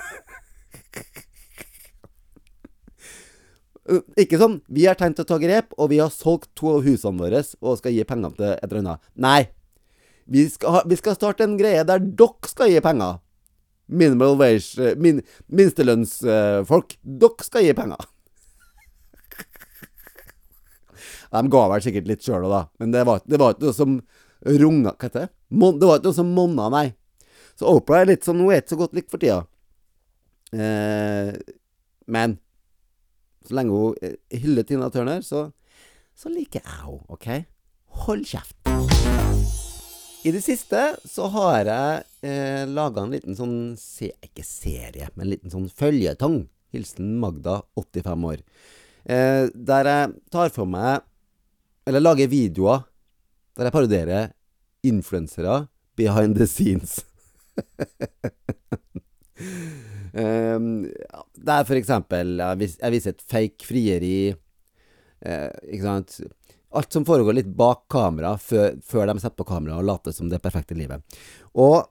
Ikke 4.16 4.38
sånn 4.40 4.62
'Vi 4.68 4.86
har 4.86 4.96
tenkt 4.96 5.20
å 5.20 5.28
ta 5.28 5.36
grep, 5.38 5.74
og 5.76 5.90
vi 5.90 6.00
har 6.00 6.08
solgt 6.08 6.48
to 6.56 6.76
av 6.76 6.84
husene 6.84 7.20
våre 7.20 7.44
og 7.60 7.78
skal 7.78 7.92
gi 7.92 8.04
penger 8.04 8.30
til 8.36 8.52
et 8.52 8.64
eller 8.64 8.80
annet'. 8.80 9.00
Nei. 9.16 9.48
Vi 10.26 10.48
skal, 10.48 10.82
vi 10.88 10.96
skal 10.96 11.14
starte 11.14 11.44
en 11.44 11.58
greie 11.58 11.84
der 11.84 11.98
dere 11.98 12.48
skal 12.48 12.70
gi 12.70 12.80
penger. 12.80 13.20
Minimal 13.86 14.38
wage 14.40 14.78
eh, 14.80 14.94
min, 14.96 15.20
Minstelønnsfolk. 15.48 16.96
Dere 17.02 17.44
skal 17.44 17.62
gi 17.62 17.74
penger. 17.76 18.00
De 21.34 21.48
ga 21.52 21.64
vel 21.68 21.82
sikkert 21.84 22.08
litt 22.08 22.24
sjøl 22.24 22.46
òg, 22.46 22.50
da. 22.50 22.62
Men 22.80 22.92
det 22.94 23.02
var, 23.04 23.20
det 23.26 23.40
var 23.40 23.52
ikke 23.52 23.66
noe 23.66 23.76
som 23.76 24.00
runga 24.44 24.92
Hva 24.92 25.08
heter 25.08 25.26
det? 25.26 25.30
Det 25.50 25.88
var 25.88 25.98
ikke 25.98 26.08
noe 26.08 26.16
som 26.16 26.32
monna, 26.32 26.70
nei. 26.72 26.94
Så 27.58 27.68
Opera 27.68 28.02
er 28.02 28.12
litt 28.12 28.24
sånn 28.24 28.40
Hun 28.40 28.52
er 28.52 28.62
ikke 28.62 28.74
så 28.74 28.80
godt 28.80 28.96
likt 28.96 29.12
for 29.12 29.20
tida. 29.20 29.42
Eh, 30.54 31.34
men 32.06 32.38
så 33.44 33.59
lenge 33.59 33.76
hun 33.76 33.98
eh, 34.02 34.16
hyller 34.40 34.66
Tina 34.66 34.88
Turner, 34.92 35.20
så, 35.24 35.48
så 36.16 36.33
liker 36.33 36.62
jeg 36.62 36.78
henne, 36.78 37.04
OK? 37.12 37.28
Hold 38.04 38.24
kjeft. 38.26 38.57
I 40.24 40.33
det 40.33 40.40
siste 40.40 40.80
så 41.04 41.28
har 41.35 41.68
jeg 41.68 42.04
eh, 42.24 42.62
laga 42.64 43.04
en 43.04 43.12
liten 43.12 43.37
sånn 43.37 43.74
se, 43.76 44.09
Ikke 44.24 44.44
serie, 44.46 45.11
men 45.14 45.26
en 45.26 45.33
liten 45.35 45.52
sånn 45.52 45.68
føljetong. 45.68 46.46
Hilsen 46.74 47.12
Magda, 47.20 47.61
85 47.78 48.24
år. 48.30 48.40
Eh, 49.04 49.50
der 49.52 49.90
jeg 49.90 50.14
tar 50.33 50.48
for 50.48 50.64
meg 50.64 51.04
Eller 51.85 52.00
lager 52.00 52.30
videoer 52.33 52.87
der 53.54 53.68
jeg 53.68 53.74
parodierer 53.74 54.30
influensere 54.83 55.68
behind 55.96 56.40
the 56.40 56.46
scenes. 56.48 57.04
Um, 60.14 60.85
det 61.35 61.55
er 61.57 61.64
for 61.66 61.74
eksempel 61.74 62.37
Jeg, 62.38 62.90
viser 62.94 63.14
et 63.14 63.24
fake 63.27 63.66
frieri. 63.66 64.18
Uh, 65.24 65.50
ikke 65.66 65.83
sant? 65.83 66.18
Alt 66.74 66.94
som 66.94 67.07
foregår 67.07 67.37
litt 67.38 67.50
bak 67.55 67.85
kamera, 67.92 68.35
før, 68.38 68.79
før 68.83 69.11
de 69.11 69.18
setter 69.22 69.38
på 69.38 69.46
kamera 69.48 69.79
og 69.79 69.87
later 69.87 70.14
som 70.14 70.31
det 70.31 70.42
perfekte 70.42 70.77
livet. 70.79 71.03
Og 71.55 71.85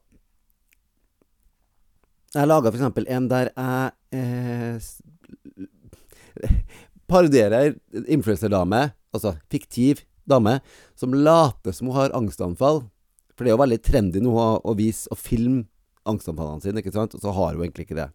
jeg 2.34 2.50
laga 2.50 2.72
eksempel 2.74 3.06
en 3.14 3.28
der 3.30 3.52
jeg 3.54 3.92
eh, 4.18 4.88
parodierer 7.12 7.76
influenserdame, 8.08 8.88
altså 9.14 9.36
fiktiv 9.54 10.02
dame, 10.26 10.58
som 10.98 11.14
later 11.14 11.76
som 11.76 11.92
hun 11.92 12.00
har 12.00 12.16
angstanfall. 12.18 12.82
For 13.38 13.46
det 13.46 13.54
er 13.54 13.56
jo 13.56 13.62
veldig 13.64 13.82
trendy 13.86 14.24
nå 14.24 14.34
å, 14.34 14.48
å 14.66 14.76
vise 14.78 15.08
og 15.14 15.22
filme 15.22 15.68
angstanfallene 16.10 16.64
sine, 16.64 16.82
ikke 16.82 16.94
sant? 16.96 17.16
Og 17.16 17.24
så 17.24 17.34
har 17.36 17.54
hun 17.54 17.64
egentlig 17.66 17.88
ikke 17.88 18.00
det. 18.00 18.10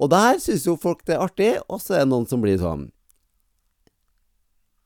Og 0.00 0.10
der 0.12 0.40
syns 0.40 0.64
jo 0.66 0.78
folk 0.80 1.04
det 1.08 1.16
er 1.16 1.24
artig, 1.24 1.52
og 1.68 1.82
så 1.82 1.98
er 1.98 2.04
det 2.04 2.12
noen 2.12 2.28
som 2.28 2.40
blir 2.42 2.56
sånn 2.60 2.88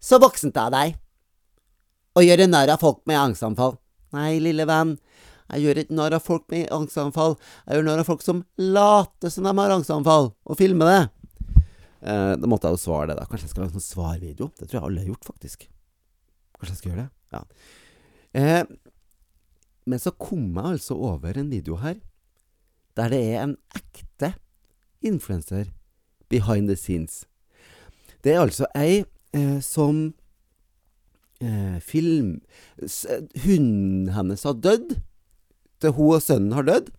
Så 0.03 0.19
voksent 0.21 0.57
av 0.61 0.73
deg 0.75 0.99
å 2.15 2.23
gjøre 2.23 2.47
narr 2.47 2.71
av 2.75 2.83
folk 2.83 3.01
med 3.11 3.19
angstanfall. 3.19 3.79
Nei, 4.15 4.37
lille 4.43 4.67
venn. 4.69 4.93
Jeg 5.51 5.65
gjør 5.65 5.81
ikke 5.83 5.97
narr 5.99 6.15
av 6.15 6.23
folk 6.23 6.45
med 6.53 6.69
angstanfall. 6.73 7.35
Jeg 7.67 7.79
gjør 7.79 7.87
narr 7.89 8.03
av 8.05 8.09
folk 8.09 8.23
som 8.23 8.45
later 8.61 9.33
som 9.33 9.49
de 9.49 9.55
har 9.59 9.75
angstanfall, 9.75 10.31
og 10.31 10.59
filmer 10.61 10.91
det. 10.93 11.01
Eh, 12.05 12.35
da 12.39 12.51
måtte 12.51 12.69
jeg 12.69 12.77
jo 12.79 12.83
svare 12.85 13.11
det, 13.11 13.19
da. 13.19 13.27
Kanskje 13.29 13.49
jeg 13.49 13.55
skal 13.55 13.65
lage 13.65 13.73
en 13.73 13.81
sånn 13.81 13.89
svarvideo? 13.89 14.51
Det 14.61 14.69
tror 14.69 14.79
jeg 14.79 14.87
alle 14.89 15.03
har 15.03 15.11
gjort, 15.11 15.29
faktisk. 15.33 15.67
Kanskje 16.59 16.75
jeg 16.75 16.81
skal 16.81 16.93
gjøre 16.93 17.05
det? 17.05 17.11
Ja. 17.35 17.43
Eh, 18.35 18.63
men 19.87 20.01
så 20.01 20.11
kom 20.11 20.55
jeg 20.57 20.77
altså 20.79 20.97
over 20.97 21.39
en 21.39 21.51
video 21.53 21.77
her 21.83 22.01
der 22.97 23.11
det 23.11 23.21
er 23.35 23.43
en 23.43 23.57
ekte 23.75 24.35
influenser 25.03 25.71
behind 26.31 26.69
the 26.69 26.77
scenes. 26.77 27.25
Det 28.25 28.33
er 28.33 28.45
altså 28.45 28.69
ei 28.79 29.05
eh, 29.35 29.61
som 29.61 30.15
eh, 31.43 31.81
film 31.83 32.41
Hunden 33.45 34.15
hennes 34.15 34.47
har 34.47 34.57
dødd. 34.63 34.97
Til 35.83 35.93
hun 35.99 36.15
og 36.17 36.23
sønnen 36.23 36.55
har 36.57 36.67
dødd. 36.67 36.91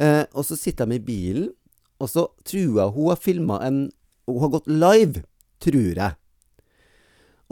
Eh, 0.00 0.24
og 0.32 0.46
så 0.46 0.56
sitter 0.56 0.88
de 0.88 0.96
i 0.96 1.04
bilen, 1.04 1.50
og 1.98 2.08
så 2.10 2.28
tror 2.46 2.78
jeg 2.80 2.94
hun 2.94 3.08
har 3.10 3.20
filma 3.20 3.60
en 3.66 3.90
Hun 4.26 4.40
har 4.40 4.48
gått 4.48 4.68
live, 4.72 5.20
tror 5.60 5.98
jeg. 6.00 6.14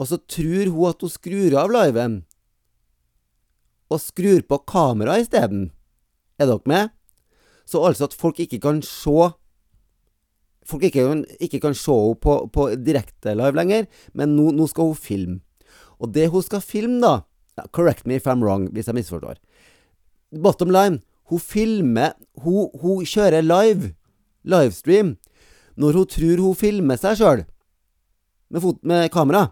Og 0.01 0.07
så 0.09 0.17
tror 0.17 0.71
hun 0.73 0.89
at 0.89 1.03
hun 1.05 1.09
skrur 1.09 1.53
av 1.53 1.69
liven, 1.69 2.23
og 3.91 4.01
skrur 4.01 4.43
på 4.47 4.59
kameraet 4.69 5.27
isteden. 5.27 5.71
Er 6.39 6.49
dere 6.49 6.69
med? 6.69 6.91
Så 7.65 7.81
altså 7.83 8.09
at 8.09 8.17
folk 8.17 8.39
ikke 8.43 8.61
kan 8.63 8.83
se 8.85 9.31
Folk 10.63 10.83
ikke 10.87 11.25
ikke 11.43 11.59
kan 11.59 11.73
se 11.75 11.91
henne 11.91 12.15
på, 12.23 12.33
på 12.47 12.69
direkte 12.79 13.33
live 13.35 13.51
lenger, 13.51 13.87
men 14.15 14.31
nå, 14.31 14.53
nå, 14.55 14.63
skal 14.71 14.93
hun 14.93 14.95
filme. 14.95 15.39
Og 15.99 16.13
det 16.15 16.29
hun 16.31 16.43
skal 16.45 16.63
filme, 16.63 17.01
da 17.03 17.67
Correct 17.75 18.07
me 18.07 18.15
if 18.15 18.25
I'm 18.25 18.39
wrong, 18.39 18.69
hvis 18.71 18.87
jeg 18.87 18.95
misforstår. 18.95 19.41
Bottom 20.41 20.71
line, 20.71 21.01
hun 21.29 21.39
filmer 21.39 22.15
Hun, 22.39 22.71
hun 22.79 23.03
kjører 23.05 23.43
live, 23.43 23.91
livestream, 24.43 25.17
når 25.75 25.99
hun 25.99 26.07
tror 26.07 26.41
hun 26.41 26.55
filmer 26.55 26.97
seg 26.97 27.19
sjøl 27.19 27.43
med, 28.49 28.79
med 28.81 29.11
kamera. 29.11 29.49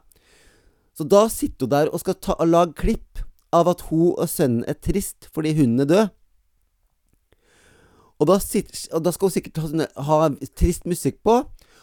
Så 0.97 1.03
da 1.03 1.27
sitter 1.29 1.65
hun 1.65 1.71
der 1.75 1.91
og 1.91 2.01
skal 2.01 2.17
ta, 2.21 2.35
lage 2.45 2.77
klipp 2.79 3.10
av 3.55 3.69
at 3.71 3.85
hun 3.89 4.13
og 4.15 4.27
sønnen 4.31 4.65
er 4.69 4.79
trist 4.79 5.27
fordi 5.35 5.53
hunden 5.59 5.83
er 5.83 5.89
død. 5.89 6.11
Og 8.21 8.29
da, 8.29 8.37
og 8.37 9.01
da 9.01 9.11
skal 9.15 9.27
hun 9.27 9.33
sikkert 9.33 9.57
ha, 9.63 9.87
ha, 10.05 10.29
trist 10.57 10.85
musikk 10.85 11.17
på, 11.25 11.39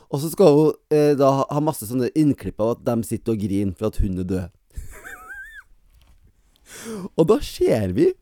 og 0.08 0.20
så 0.22 0.30
skal 0.30 0.54
hun 0.54 0.94
eh, 0.94 1.16
da 1.18 1.32
ha 1.42 1.62
masse 1.64 1.88
sånne 1.88 2.12
innklipp 2.14 2.62
av 2.62 2.76
at 2.76 2.84
de 2.86 3.08
sitter 3.08 3.34
og 3.34 3.42
griner 3.42 3.74
for 3.74 3.90
at 3.90 3.98
hunden 3.98 4.22
er 4.22 4.28
død. 4.30 4.84
og 7.18 7.26
da 7.32 7.40
ser 7.42 7.96
vi 7.96 8.12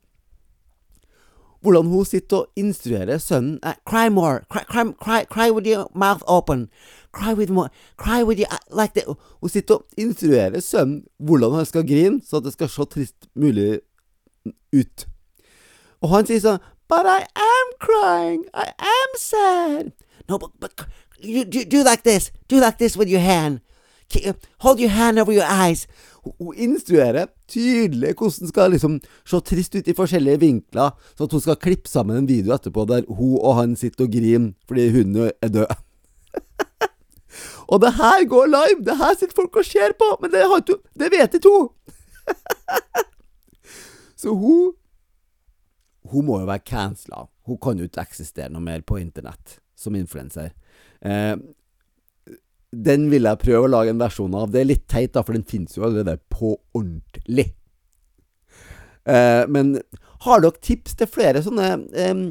hvordan 1.67 1.87
hun 1.87 2.05
sitter 2.05 2.37
og 2.37 2.47
instruerer 2.57 3.19
sønnen 3.19 3.59
eh, 3.67 3.75
Cry 3.89 4.09
more. 4.09 4.41
Cry, 4.53 4.63
cry, 4.69 4.85
cry, 5.03 5.25
cry, 5.31 5.51
with 5.51 5.67
your 5.67 5.91
mouth 5.95 6.23
open. 6.27 6.69
Cry 7.13 7.35
with 7.35 7.53
more. 7.53 7.69
Cry 7.97 8.23
with 8.23 8.39
your 8.39 8.49
like 8.71 8.95
that. 8.95 9.17
Hun 9.41 9.51
sitter 9.51 9.75
og 9.75 9.85
instruerer 9.99 10.61
sønnen 10.61 11.03
hvordan 11.19 11.59
han 11.59 11.67
skal 11.67 11.87
grine, 11.89 12.21
så 12.23 12.41
det 12.41 12.53
skal 12.53 12.69
se 12.69 12.85
trist 12.85 13.29
mulig 13.35 13.81
ut. 14.73 15.07
Og 16.03 16.11
han 16.15 16.27
sier 16.27 16.43
sånn 16.45 16.63
But 16.89 17.07
I 17.11 17.27
am 17.35 17.73
crying. 17.83 18.45
I 18.55 18.71
am 18.79 19.17
sad. 19.19 19.93
No, 20.29 20.39
but, 20.39 20.51
but 20.61 20.87
you 21.19 21.45
do, 21.45 21.65
do 21.65 21.83
like 21.83 22.05
this. 22.05 22.31
Do 22.49 22.61
like 22.61 22.79
this 22.79 22.97
with 22.97 23.09
your 23.09 23.21
hand. 23.21 23.61
Hold 24.59 24.79
your 24.79 24.91
hand 24.91 25.19
over 25.19 25.33
your 25.33 25.49
eyes. 25.49 25.89
Hun 26.23 26.55
instruerer 26.55 27.27
tydelig 27.51 28.15
hvordan 28.19 28.51
skal 28.51 28.73
liksom 28.75 28.99
se 29.27 29.41
trist 29.47 29.77
ut 29.79 29.89
i 29.89 29.97
forskjellige 29.97 30.43
vinkler, 30.43 30.95
så 31.17 31.27
at 31.27 31.35
hun 31.37 31.43
skal 31.45 31.59
klippe 31.63 31.91
sammen 31.91 32.21
en 32.21 32.29
video 32.29 32.55
etterpå 32.57 32.87
der 32.91 33.07
hun 33.09 33.37
og 33.39 33.59
han 33.61 33.77
sitter 33.79 34.07
og 34.07 34.15
griner 34.15 34.53
fordi 34.69 34.89
hunden 34.95 35.31
er 35.31 35.53
død. 35.55 35.75
og 37.71 37.83
det 37.85 37.93
her 37.99 38.27
går 38.31 38.51
live! 38.55 38.81
Det 38.87 38.97
her 38.99 39.15
sitter 39.15 39.37
folk 39.37 39.61
og 39.63 39.69
ser 39.69 39.95
på, 39.99 40.11
men 40.23 40.35
det, 40.35 40.43
ikke, 40.47 40.81
det 40.99 41.13
vet 41.15 41.39
ikke 41.39 41.55
hun! 41.55 41.71
så 44.21 44.35
hun 44.35 44.75
Hun 46.07 46.23
må 46.23 46.37
jo 46.39 46.47
være 46.47 46.63
cancela. 46.63 47.25
Hun 47.47 47.59
kan 47.59 47.79
jo 47.79 47.89
ikke 47.89 48.05
eksistere 48.07 48.47
noe 48.55 48.63
mer 48.63 48.85
på 48.87 48.95
internett 49.01 49.57
som 49.75 49.97
influenser. 49.99 50.53
Eh, 51.03 51.35
den 52.73 53.07
vil 53.13 53.29
jeg 53.29 53.43
prøve 53.43 53.67
å 53.67 53.71
lage 53.71 53.93
en 53.93 54.01
versjon 54.01 54.35
av. 54.37 54.51
Det 54.51 54.63
er 54.63 54.71
litt 54.71 54.87
teit, 54.91 55.13
da, 55.15 55.23
for 55.25 55.37
den 55.37 55.47
finnes 55.47 55.77
jo 55.77 55.87
allerede 55.87 56.19
på 56.33 56.57
ordentlig. 56.77 57.53
Eh, 59.07 59.45
men 59.53 59.77
har 60.27 60.43
dere 60.43 60.65
tips 60.65 60.97
til 60.99 61.11
flere 61.11 61.43
sånne 61.45 61.71
eh, 61.95 62.23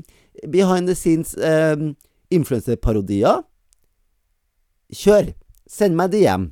behind 0.51 0.91
the 0.91 0.95
scenes 0.97 1.33
eh, 1.37 1.75
influenserparodier? 2.35 3.43
Kjør! 4.93 5.33
Send 5.71 5.97
meg 5.97 6.11
DM. 6.13 6.51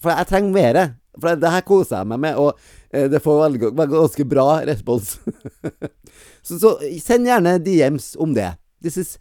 For 0.00 0.14
jeg 0.14 0.28
trenger 0.30 0.54
mer. 0.54 0.78
For 1.20 1.36
det 1.36 1.50
her 1.52 1.64
koser 1.68 2.00
jeg 2.00 2.08
meg 2.08 2.22
med, 2.22 2.38
og 2.40 2.56
eh, 2.94 3.08
det 3.12 3.20
får 3.20 3.42
veldig, 3.42 3.72
veldig, 3.76 3.96
ganske 3.98 4.24
bra 4.30 4.46
respons. 4.64 5.18
så, 6.46 6.56
så, 6.56 6.72
send 7.02 7.28
gjerne 7.28 7.58
DMs 7.60 8.14
om 8.16 8.32
det. 8.36 8.54
This 8.80 8.96
is 8.96 9.18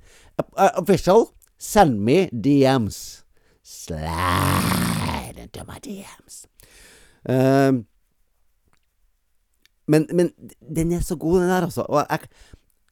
official. 0.79 1.33
Send 1.59 1.99
me 1.99 2.29
DMs. 2.31 3.25
Slide 3.71 5.37
into 5.37 5.63
my 5.63 5.79
DMs. 5.79 6.45
Uh, 7.23 7.83
men, 9.87 10.07
men, 10.11 10.31
den 10.75 10.91
er 10.91 10.99
så 10.99 11.15
god, 11.15 11.41
den 11.41 11.49
der, 11.49 11.67
altså. 11.69 11.85
Og 11.87 12.03
jeg, 12.09 12.19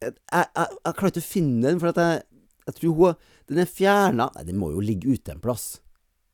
jeg, 0.02 0.14
jeg, 0.32 0.46
jeg 0.86 0.96
klarer 0.96 1.12
ikke 1.12 1.24
å 1.26 1.28
finne 1.28 1.66
den, 1.68 1.82
for 1.82 1.92
jeg, 1.92 2.24
jeg, 2.66 2.76
tror 2.78 2.96
hun 2.96 3.20
Den 3.50 3.60
er 3.64 3.72
fjerna 3.72 4.30
Nei, 4.36 4.46
den 4.48 4.60
må 4.62 4.72
jo 4.72 4.84
ligge 4.84 5.12
ute 5.12 5.36
en 5.36 5.44
plass. 5.44 5.82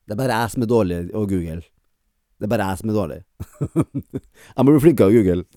Det 0.06 0.14
er 0.14 0.22
bare 0.22 0.38
jeg 0.44 0.54
som 0.54 0.66
er 0.66 0.70
dårlig 0.70 1.02
å 1.10 1.26
google. 1.26 1.64
Det 2.36 2.46
er 2.46 2.54
bare 2.54 2.70
jeg 2.70 2.84
som 2.84 2.94
er 2.94 3.00
dårlig. 3.00 3.20
jeg 4.54 4.62
må 4.62 4.76
bli 4.76 4.86
flinkere 4.86 5.10
å 5.10 5.16
google. 5.16 5.50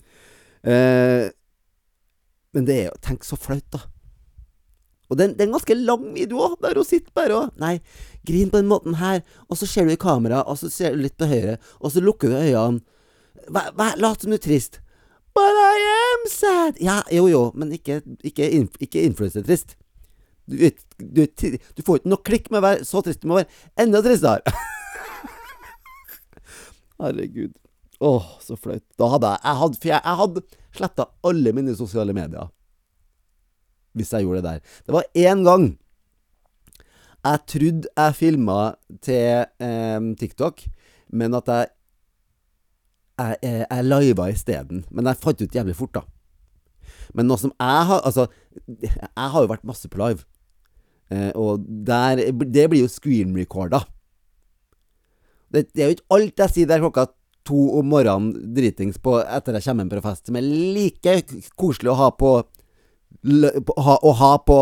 Uh, 0.65 1.29
men 2.57 2.65
det 2.65 2.81
er 2.81 2.85
jo 2.89 2.99
Tenk 3.05 3.27
så 3.27 3.37
flaut, 3.37 3.69
da. 3.69 3.85
Og 5.09 5.17
det 5.17 5.25
er 5.25 5.47
en 5.47 5.55
ganske 5.55 5.77
lang 5.77 6.09
video 6.13 6.41
òg, 6.45 6.59
der 6.61 6.77
hun 6.77 6.85
sitter 6.85 7.13
bare 7.17 7.37
og 7.37 7.61
Nei, 7.61 7.77
grin 8.27 8.51
på 8.51 8.59
den 8.59 8.69
måten 8.69 8.97
her, 8.99 9.21
og 9.47 9.59
så 9.59 9.67
ser 9.69 9.87
du 9.87 9.93
i 9.93 9.99
kamera, 9.99 10.43
og 10.43 10.59
så 10.59 10.69
ser 10.71 10.95
du 10.95 11.03
litt 11.03 11.17
på 11.19 11.29
høyre, 11.29 11.57
og 11.79 11.93
så 11.93 12.03
lukker 12.03 12.31
du 12.31 12.37
øynene. 12.37 12.81
Lat 13.49 14.21
som 14.21 14.31
du 14.31 14.37
er 14.37 14.43
trist. 14.43 14.81
But 15.37 15.55
I 15.55 15.83
am 15.95 16.25
sad. 16.29 16.81
Ja, 16.83 17.01
jo 17.13 17.27
jo, 17.29 17.43
men 17.55 17.71
ikke, 17.73 18.01
ikke, 18.25 18.49
ikke 18.81 19.05
influensertrist. 19.07 19.77
Du, 20.49 20.57
du, 20.97 21.25
du, 21.37 21.81
får 21.85 22.01
ikke 22.01 22.11
nok 22.11 22.23
klikk 22.25 22.49
med 22.49 22.61
å 22.61 22.65
være 22.65 22.85
så 22.87 23.03
trist. 23.05 23.21
Du 23.21 23.29
må 23.29 23.39
være 23.39 23.49
enda 23.79 24.01
tristere. 24.05 24.41
Herregud. 26.99 27.53
Åh, 27.99 28.29
så 28.41 28.57
flaut. 28.57 28.83
Da 28.97 29.09
hadde 29.13 29.33
jeg 29.33 29.43
Jeg 29.43 29.59
hadde, 29.61 29.79
jeg 29.91 30.17
hadde 30.21 30.45
sletta 30.79 31.09
alle 31.25 31.53
mine 31.55 31.75
sosiale 31.77 32.15
medier 32.15 32.49
hvis 33.97 34.13
jeg 34.13 34.23
gjorde 34.23 34.41
det 34.43 34.51
der. 34.51 34.59
Det 34.85 34.93
var 34.95 35.07
én 35.17 35.43
gang 35.43 35.63
jeg 37.25 37.43
trodde 37.51 37.89
jeg 37.97 38.15
filma 38.15 38.59
til 39.03 39.45
eh, 39.59 39.99
TikTok, 40.19 40.63
men 41.11 41.35
at 41.37 41.51
jeg 41.51 41.67
jeg, 43.19 43.35
jeg, 43.43 43.65
jeg 43.67 43.83
liva 43.83 44.29
isteden. 44.31 44.85
Men 44.95 45.09
jeg 45.09 45.19
fant 45.19 45.41
ut 45.43 45.55
jævlig 45.55 45.75
fort, 45.75 45.97
da. 45.97 46.03
Men 47.13 47.27
nå 47.29 47.37
som 47.41 47.51
jeg 47.51 47.85
har 47.89 48.03
Altså, 48.05 48.27
jeg 48.67 49.29
har 49.33 49.41
jo 49.43 49.51
vært 49.51 49.67
masse 49.67 49.89
på 49.91 49.99
live. 49.99 50.23
Eh, 51.11 51.31
og 51.35 51.65
der 51.65 52.31
Det 52.31 52.69
blir 52.69 52.85
jo 52.85 52.91
screen 52.91 53.35
recorda. 53.37 53.83
Det, 55.49 55.73
det, 55.73 55.81
er 55.81 55.89
jo 55.89 55.97
ikke 55.97 56.13
alt 56.13 56.43
jeg 56.43 56.53
sier 56.53 56.69
der 56.69 56.83
klokka 56.83 57.07
to 57.49 57.79
om 57.79 57.87
morgenen 57.89 58.53
dritings 58.53 58.99
på 59.01 59.15
etter 59.23 59.57
jeg 59.57 59.65
kommer 59.65 59.81
hjem 59.81 59.93
fra 59.95 60.11
fest, 60.11 60.27
som 60.27 60.37
er 60.37 60.45
like 60.45 61.15
koselig 61.57 61.89
å 61.89 61.97
ha 61.97 62.09
på 62.13 62.35
å 63.19 64.11
ha 64.15 64.31
på 64.47 64.57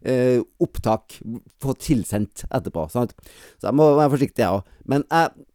eh, 0.00 0.40
opptak, 0.62 1.18
få 1.60 1.74
tilsendt 1.76 2.46
etterpå. 2.48 2.86
Sant? 2.92 3.12
Så 3.60 3.68
jeg 3.68 3.76
må 3.76 3.90
være 3.98 4.14
forsiktig, 4.14 4.44
jeg 4.44 4.60
òg. 4.60 4.76
Men 4.84 5.06
jeg 5.10 5.46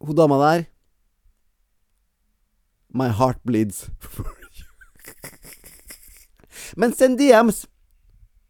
Hun 0.00 0.16
dama 0.16 0.38
der 0.40 0.62
My 2.96 3.10
heart 3.12 3.38
bleeds. 3.44 3.90
Men 6.76 6.94
send 6.94 7.18
DMs 7.18 7.66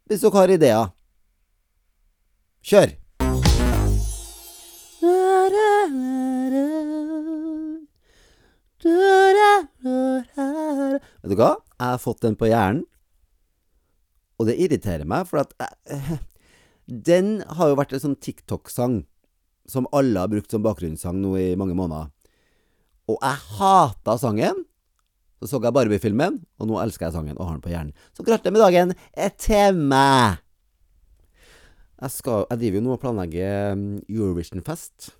hvis 0.07 0.23
dere 0.23 0.35
har 0.35 0.51
ideer. 0.51 0.87
Kjør! 2.67 2.89
Vet 11.21 11.31
du 11.31 11.37
hva? 11.37 11.53
Jeg 11.79 11.87
har 11.87 12.01
fått 12.01 12.21
den 12.25 12.35
på 12.35 12.49
hjernen, 12.49 12.83
og 14.41 14.49
det 14.49 14.57
irriterer 14.57 15.05
meg, 15.07 15.27
for 15.29 15.43
at 15.43 15.53
eh, 15.61 16.17
Den 17.11 17.39
har 17.55 17.69
jo 17.69 17.77
vært 17.77 17.93
en 17.95 18.01
sånn 18.03 18.17
TikTok-sang 18.19 19.03
som 19.69 19.85
alle 19.95 20.19
har 20.19 20.31
brukt 20.31 20.51
som 20.51 20.63
bakgrunnssang 20.65 21.21
nå 21.21 21.35
i 21.39 21.51
mange 21.55 21.75
måneder. 21.77 22.09
Og 23.07 23.21
jeg 23.21 23.43
hata 23.59 24.17
sangen. 24.19 24.65
Så 25.39 25.47
så 25.49 25.61
jeg 25.63 25.73
Barbie-filmen, 25.73 26.41
og 26.61 26.67
nå 26.69 26.75
elsker 26.83 27.07
jeg 27.07 27.15
sangen 27.15 27.37
og 27.37 27.47
har 27.47 27.55
den 27.55 27.63
på 27.63 27.71
hjernen. 27.71 27.93
Så 28.13 28.25
gratulerer 28.25 28.53
med 28.57 28.61
dagen 28.65 28.91
er 29.13 29.31
til 29.39 29.79
meg! 29.79 30.41
Jeg, 32.01 32.13
skal, 32.17 32.45
jeg 32.49 32.61
driver 32.61 32.77
jo 32.77 32.83
nå 32.83 32.93
og 32.93 33.01
planlegger 33.01 33.73
mm, 33.77 33.87
Eurovision-fest. 34.09 35.11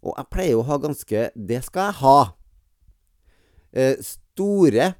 Og 0.00 0.16
jeg 0.16 0.30
pleier 0.32 0.54
jo 0.54 0.62
å 0.62 0.68
ha 0.70 0.78
ganske 0.80 1.24
Det 1.36 1.60
skal 1.66 1.90
jeg 1.90 1.98
ha. 2.00 2.18
Eh, 3.70 3.96
store 4.04 4.94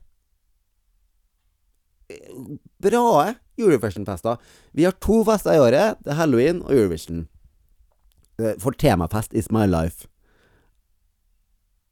Bra 2.82 3.34
Eurovision-fester. 3.60 4.38
Vi 4.72 4.86
har 4.86 4.96
to 5.02 5.22
fester 5.24 5.56
i 5.56 5.60
året. 5.62 6.00
Det 6.04 6.14
er 6.14 6.20
Halloween 6.20 6.62
og 6.62 6.72
Eurovision. 6.74 7.26
Eh, 8.40 8.54
For 8.58 8.72
temafest 8.72 9.34
is 9.34 9.50
my 9.52 9.66
life. 9.66 10.06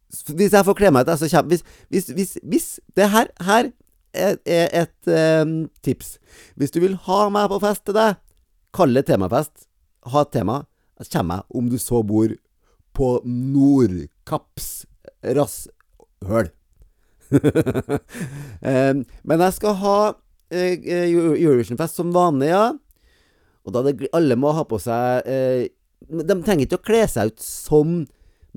Hvis 0.09 0.55
jeg 0.57 0.65
får 0.65 0.77
kle 0.79 0.91
meg 0.95 1.05
ut, 1.05 1.19
så 1.21 1.29
kommer 1.29 1.53
hvis, 1.53 1.65
hvis, 1.93 2.07
hvis, 2.17 2.39
hvis 2.43 2.69
Det 2.97 3.11
her, 3.13 3.29
her 3.45 3.71
er, 4.15 4.39
et 4.47 5.43
um, 5.45 5.69
tips. 5.85 6.17
Hvis 6.57 6.73
du 6.73 6.81
vil 6.81 6.97
ha 7.05 7.29
meg 7.29 7.51
på 7.53 7.61
fest 7.61 7.85
til 7.85 7.95
deg, 7.95 8.17
kall 8.75 8.95
det 8.97 9.07
temafest. 9.11 9.69
Ha 10.09 10.25
et 10.25 10.33
tema. 10.33 10.63
Så 10.99 11.13
kommer 11.13 11.43
jeg, 11.43 11.45
om 11.55 11.69
du 11.69 11.79
så 11.79 12.03
bor 12.03 12.33
på 12.97 13.11
Nordkaps 13.25 14.87
rasshøl. 15.23 16.51
Eh, 18.59 18.95
men 18.99 19.43
jeg 19.45 19.55
skal 19.55 19.77
ha 19.79 19.99
eh, 20.51 20.75
eh, 20.83 21.13
Eurovision-fest 21.13 22.01
som 22.01 22.11
vanlig, 22.15 22.49
ja. 22.51 22.73
Og 23.63 23.75
da 23.75 23.85
det, 23.87 24.09
alle 24.17 24.35
må 24.41 24.51
ha 24.57 24.65
på 24.67 24.81
seg 24.81 25.29
De 26.09 26.37
trenger 26.43 26.65
ikke 26.65 26.79
å 26.81 26.87
kle 26.89 27.03
seg 27.11 27.31
ut 27.31 27.45
som 27.45 28.01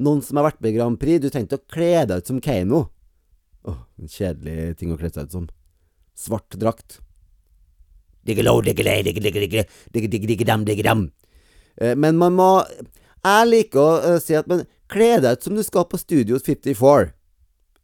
noen 0.01 0.21
som 0.25 0.39
har 0.39 0.47
vært 0.49 0.61
med 0.63 0.71
i 0.71 0.77
Grand 0.79 0.97
Prix. 0.97 1.21
Du 1.21 1.29
trenger 1.29 1.49
ikke 1.49 1.59
å 1.59 1.73
kle 1.75 1.91
deg 2.09 2.23
ut 2.23 2.31
som 2.31 2.41
Keiino. 2.41 2.81
Oh, 3.67 3.83
en 4.01 4.09
kjedelig 4.09 4.77
ting 4.79 4.93
å 4.93 4.97
kle 4.97 5.11
seg 5.13 5.27
ut 5.27 5.35
som. 5.35 5.47
Svart 6.17 6.57
drakt. 6.57 6.97
Men 11.97 12.17
man 12.19 12.35
må 12.37 12.49
Jeg 13.23 13.47
liker 13.47 14.05
å 14.11 14.15
si 14.21 14.35
at 14.37 14.49
man 14.49 14.65
kler 14.91 15.21
deg 15.23 15.37
ut 15.37 15.45
som 15.45 15.57
du 15.57 15.63
skal 15.65 15.87
på 15.89 15.99
Diggelo, 16.01 16.39
54 16.41 17.11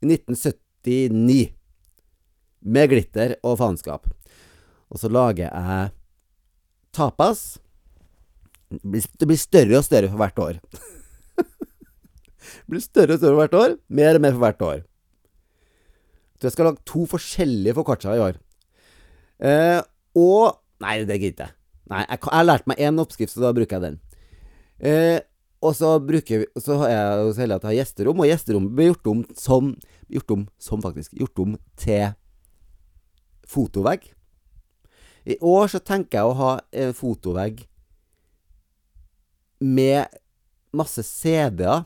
I 0.03 0.09
1970 0.09 0.66
69. 0.87 1.53
Med 2.67 2.91
glitter 2.91 3.35
og 3.45 3.59
faenskap. 3.59 4.07
Og 4.87 4.99
så 5.01 5.11
lager 5.11 5.47
jeg 5.47 5.89
tapas. 6.95 7.59
Det 8.71 9.27
blir 9.27 9.39
større 9.39 9.79
og 9.79 9.85
større 9.85 10.09
for 10.11 10.19
hvert 10.19 10.43
år. 10.43 10.59
det 12.63 12.69
blir 12.71 12.83
større 12.83 13.15
og 13.15 13.21
større 13.21 13.35
for 13.35 13.43
hvert 13.43 13.59
år. 13.61 13.75
Mer 13.87 14.17
og 14.17 14.23
mer 14.25 14.35
for 14.35 14.45
hvert 14.45 14.65
år. 14.69 14.85
Så 16.37 16.49
jeg 16.49 16.55
skal 16.55 16.69
lage 16.69 16.85
to 16.85 17.05
forskjellige 17.09 17.75
foccaccia 17.77 18.15
i 18.15 18.23
år. 18.27 18.39
Eh, 19.41 19.79
og 20.17 20.57
Nei, 20.83 20.99
det 21.09 21.15
gidder 21.17 21.25
jeg 21.25 21.33
ikke. 21.33 21.53
Jeg, 21.89 22.19
har 22.29 22.43
lært 22.45 22.67
meg 22.69 22.81
én 22.83 23.01
oppskrift, 23.01 23.33
så 23.33 23.41
da 23.41 23.53
bruker 23.55 23.79
jeg 23.79 23.85
den. 23.87 23.95
Eh, 24.77 25.19
og 25.65 25.73
så, 25.73 25.95
bruker 26.03 26.43
vi, 26.43 26.49
så 26.61 26.75
er 26.85 26.91
jeg 26.93 27.31
så 27.33 27.41
heldig 27.41 27.55
at 27.55 27.63
jeg 27.65 27.71
har 27.71 27.77
gjesterom, 27.79 28.21
og 28.21 28.29
gjesterom 28.29 28.67
blir 28.77 28.91
gjort 28.91 29.09
om 29.09 29.23
som 29.33 29.71
Gjort 30.13 30.33
om 30.35 30.45
som, 30.57 30.83
faktisk. 30.83 31.13
Gjort 31.17 31.43
om 31.43 31.57
til 31.79 32.13
fotovegg. 33.47 34.09
I 35.27 35.35
år 35.43 35.67
så 35.71 35.81
tenker 35.83 36.21
jeg 36.21 36.29
å 36.29 36.37
ha 36.39 36.51
en 36.71 36.93
fotovegg 36.95 37.65
med 39.59 40.07
masse 40.75 41.03
CD-er. 41.03 41.83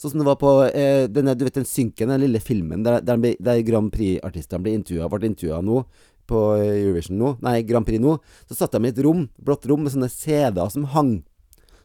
Sånn 0.00 0.10
som 0.10 0.20
det 0.20 0.26
var 0.26 0.40
på 0.40 0.50
eh, 0.66 1.04
denne, 1.06 1.36
du 1.38 1.44
vet 1.46 1.60
den 1.60 1.68
synken, 1.68 2.10
den 2.10 2.24
lille 2.24 2.40
filmen 2.42 2.82
der, 2.84 2.98
der, 3.06 3.20
der 3.38 3.60
Grand 3.64 3.92
Prix-artistene 3.94 4.64
ble 4.64 4.74
intervjua, 4.80 5.06
ble 5.12 5.30
intervjua 5.30 5.60
nå, 5.64 5.84
på 6.28 6.40
Eurovision 6.56 7.18
nå, 7.20 7.30
nei, 7.44 7.60
Grand 7.68 7.86
Prix 7.86 8.02
nå. 8.02 8.16
Så 8.48 8.58
satt 8.58 8.74
de 8.74 8.88
i 8.88 8.90
et 8.90 9.00
rom, 9.04 9.28
blått 9.38 9.68
rom, 9.70 9.84
med 9.84 9.94
sånne 9.94 10.10
CD-er 10.12 10.72
som 10.72 10.88
hang. 10.96 11.14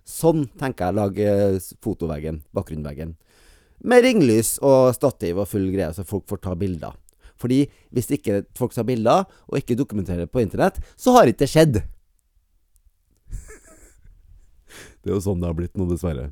Sånn 0.10 0.48
tenker 0.58 0.88
jeg 0.90 0.96
å 0.96 1.00
lage 1.04 1.30
eh, 1.30 1.72
fotoveggen, 1.86 2.42
bakgrunnveggen. 2.56 3.14
Med 3.80 4.04
ringlys 4.04 4.58
og 4.66 4.92
stativ 4.96 5.40
og 5.40 5.48
full 5.48 5.70
greie, 5.72 5.92
så 5.96 6.04
folk 6.08 6.26
får 6.30 6.42
ta 6.44 6.56
bilder. 6.60 6.98
Fordi 7.40 7.62
hvis 7.96 8.10
ikke 8.18 8.42
folk 8.58 8.76
tar 8.76 8.88
bilder, 8.88 9.24
og 9.48 9.62
ikke 9.62 9.78
dokumenterer 9.80 10.26
det 10.26 10.34
på 10.34 10.44
internett, 10.44 10.82
så 11.00 11.16
har 11.16 11.30
ikke 11.30 11.46
det 11.46 11.52
skjedd. 11.54 11.80
det 15.02 15.08
er 15.08 15.16
jo 15.16 15.24
sånn 15.24 15.40
det 15.40 15.48
har 15.48 15.56
blitt 15.56 15.80
nå, 15.80 15.88
dessverre. 15.88 16.30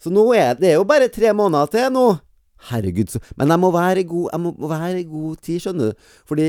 Så 0.00 0.08
nå 0.12 0.24
er 0.32 0.56
det 0.56 0.70
er 0.70 0.78
jo 0.78 0.88
bare 0.88 1.12
tre 1.12 1.34
måneder 1.36 1.68
til 1.74 1.92
nå. 1.92 2.06
Herregud, 2.70 3.12
så 3.12 3.20
Men 3.36 3.52
jeg 3.52 3.60
må 3.60 3.70
være 3.72 4.00
i 4.00 4.08
god, 4.08 4.28
jeg 4.32 4.40
må 4.40 4.68
være 4.68 5.00
i 5.00 5.08
god 5.08 5.36
tid, 5.44 5.60
skjønner 5.60 5.92
du. 5.92 6.10
Fordi 6.28 6.48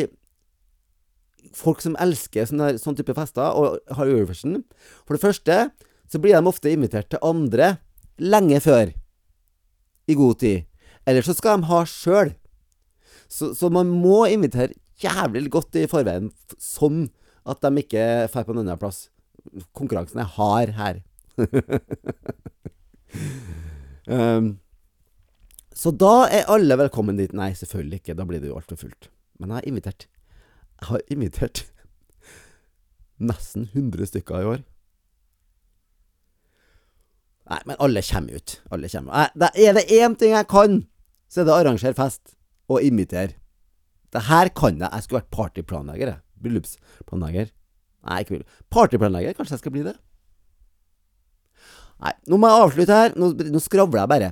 folk 1.56 1.84
som 1.84 1.98
elsker 2.00 2.48
sånne, 2.48 2.78
sånn 2.80 2.96
type 2.96 3.16
fester, 3.16 3.52
og 3.52 3.96
har 3.98 4.08
Eurovision 4.08 4.62
For 5.04 5.16
det 5.16 5.24
første 5.24 5.62
så 6.12 6.20
blir 6.20 6.36
de 6.36 6.48
ofte 6.48 6.72
invitert 6.72 7.08
til 7.12 7.24
andre 7.24 7.78
lenge 8.20 8.60
før. 8.64 8.92
I 10.10 10.18
god 10.18 10.40
tid. 10.42 10.68
Eller 11.06 11.26
så 11.26 11.36
skal 11.38 11.60
de 11.60 11.70
ha 11.70 11.82
sjøl. 11.90 12.34
Så, 13.32 13.54
så 13.58 13.70
man 13.74 13.90
må 13.90 14.26
invitere 14.30 14.76
jævlig 15.02 15.50
godt 15.54 15.78
i 15.80 15.88
forveien, 15.90 16.30
sånn 16.62 17.08
at 17.50 17.62
de 17.64 17.82
ikke 17.82 18.04
drar 18.30 18.46
på 18.46 18.54
en 18.54 18.62
annen 18.64 18.82
plass. 18.82 19.06
Konkurransen 19.78 20.22
er 20.22 20.34
hard 20.36 20.76
her. 20.78 21.00
um, 24.12 24.52
så 25.74 25.94
da 25.96 26.28
er 26.30 26.50
alle 26.52 26.78
velkommen 26.78 27.18
dit. 27.18 27.34
Nei, 27.34 27.54
selvfølgelig 27.58 28.02
ikke. 28.02 28.18
Da 28.20 28.28
blir 28.30 28.44
det 28.44 28.52
jo 28.52 28.58
altfor 28.60 28.78
fullt. 28.84 29.10
Men 29.42 29.50
jeg 29.50 29.58
har 29.58 29.70
invitert 29.72 30.08
Jeg 30.82 30.90
har 30.90 31.02
invitert 31.14 31.64
nesten 33.32 33.70
100 33.74 34.12
stykker 34.12 34.42
i 34.42 34.50
år. 34.54 34.62
Nei, 37.52 37.60
men 37.68 37.80
alle 37.84 38.04
kommer 38.08 38.40
ut. 38.40 38.58
Alle 38.72 38.90
kommer. 38.92 39.12
Nei, 39.12 39.28
det 39.44 39.52
er 39.60 39.76
det 39.76 39.88
én 39.92 40.16
ting 40.20 40.36
jeg 40.36 40.48
kan, 40.52 40.84
så 41.28 41.42
er 41.42 41.48
det 41.48 41.54
å 41.54 41.60
arrangere 41.60 41.98
fest 41.98 42.38
og 42.72 42.86
invitere. 42.86 43.36
Det 44.12 44.28
her 44.28 44.52
kan 44.56 44.80
jeg. 44.80 44.88
Jeg 44.88 45.06
skulle 45.06 45.22
vært 45.22 45.36
partyplanlegger, 45.36 46.14
jeg. 46.14 46.24
Bryllupsplanlegger. 46.42 47.52
Nei, 48.08 48.22
ikke 48.24 48.36
bryllup. 48.36 48.62
Partyplanlegger. 48.74 49.36
Kanskje 49.38 49.56
jeg 49.56 49.64
skal 49.64 49.76
bli 49.76 49.84
det? 49.86 49.96
Nei, 52.02 52.14
nå 52.32 52.40
må 52.42 52.50
jeg 52.50 52.66
avslutte 52.66 52.98
her. 52.98 53.16
Nå, 53.20 53.32
nå 53.54 53.62
skravler 53.62 54.02
jeg 54.02 54.12
bare. 54.12 54.32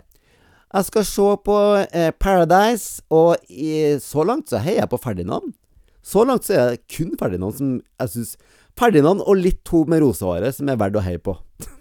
Jeg 0.70 0.86
skal 0.86 1.05
se 1.09 1.28
på 1.45 1.57
eh, 1.82 2.11
Paradise, 2.22 3.01
og 3.09 3.39
i, 3.49 3.97
så 4.03 4.26
langt 4.28 4.51
så 4.51 4.61
heier 4.61 4.84
jeg 4.84 4.91
på 4.91 5.01
Ferdinand. 5.01 5.53
Så 6.05 6.24
langt 6.28 6.45
så 6.47 6.55
er 6.55 6.72
det 6.74 6.86
kun 6.91 7.15
Ferdinand 7.20 7.57
som 7.57 7.74
jeg 7.80 8.13
syns 8.13 8.36
Ferdinand 8.80 9.22
og 9.26 9.41
litt 9.41 9.59
to 9.67 9.84
med 9.89 10.03
rosehåret 10.03 10.55
som 10.55 10.70
er 10.72 10.80
verdt 10.80 10.99
å 10.99 11.03
heie 11.05 11.22
på. 11.22 11.36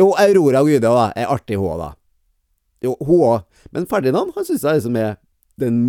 jo, 0.00 0.10
Aurora 0.16 0.62
Gude 0.66 0.82
da, 0.84 1.08
er 1.16 1.30
artig, 1.30 1.58
hun 1.60 1.74
òg, 1.74 1.82
da. 1.82 1.90
Jo, 2.84 2.94
hun 3.04 3.26
òg. 3.28 3.66
Men 3.74 3.88
Ferdinand, 3.90 4.32
han 4.36 4.46
syns 4.46 4.64
jeg 4.64 4.80
liksom 4.80 4.96
er 4.96 5.18
den 5.60 5.80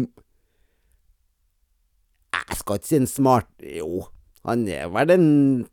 Jeg 2.36 2.58
skal 2.60 2.80
ikke 2.80 2.90
si 2.90 2.98
en 3.00 3.08
smart 3.08 3.48
Jo, 3.64 4.04
han 4.48 4.66
er 4.68 4.90
vel 4.92 5.08
den 5.14 5.28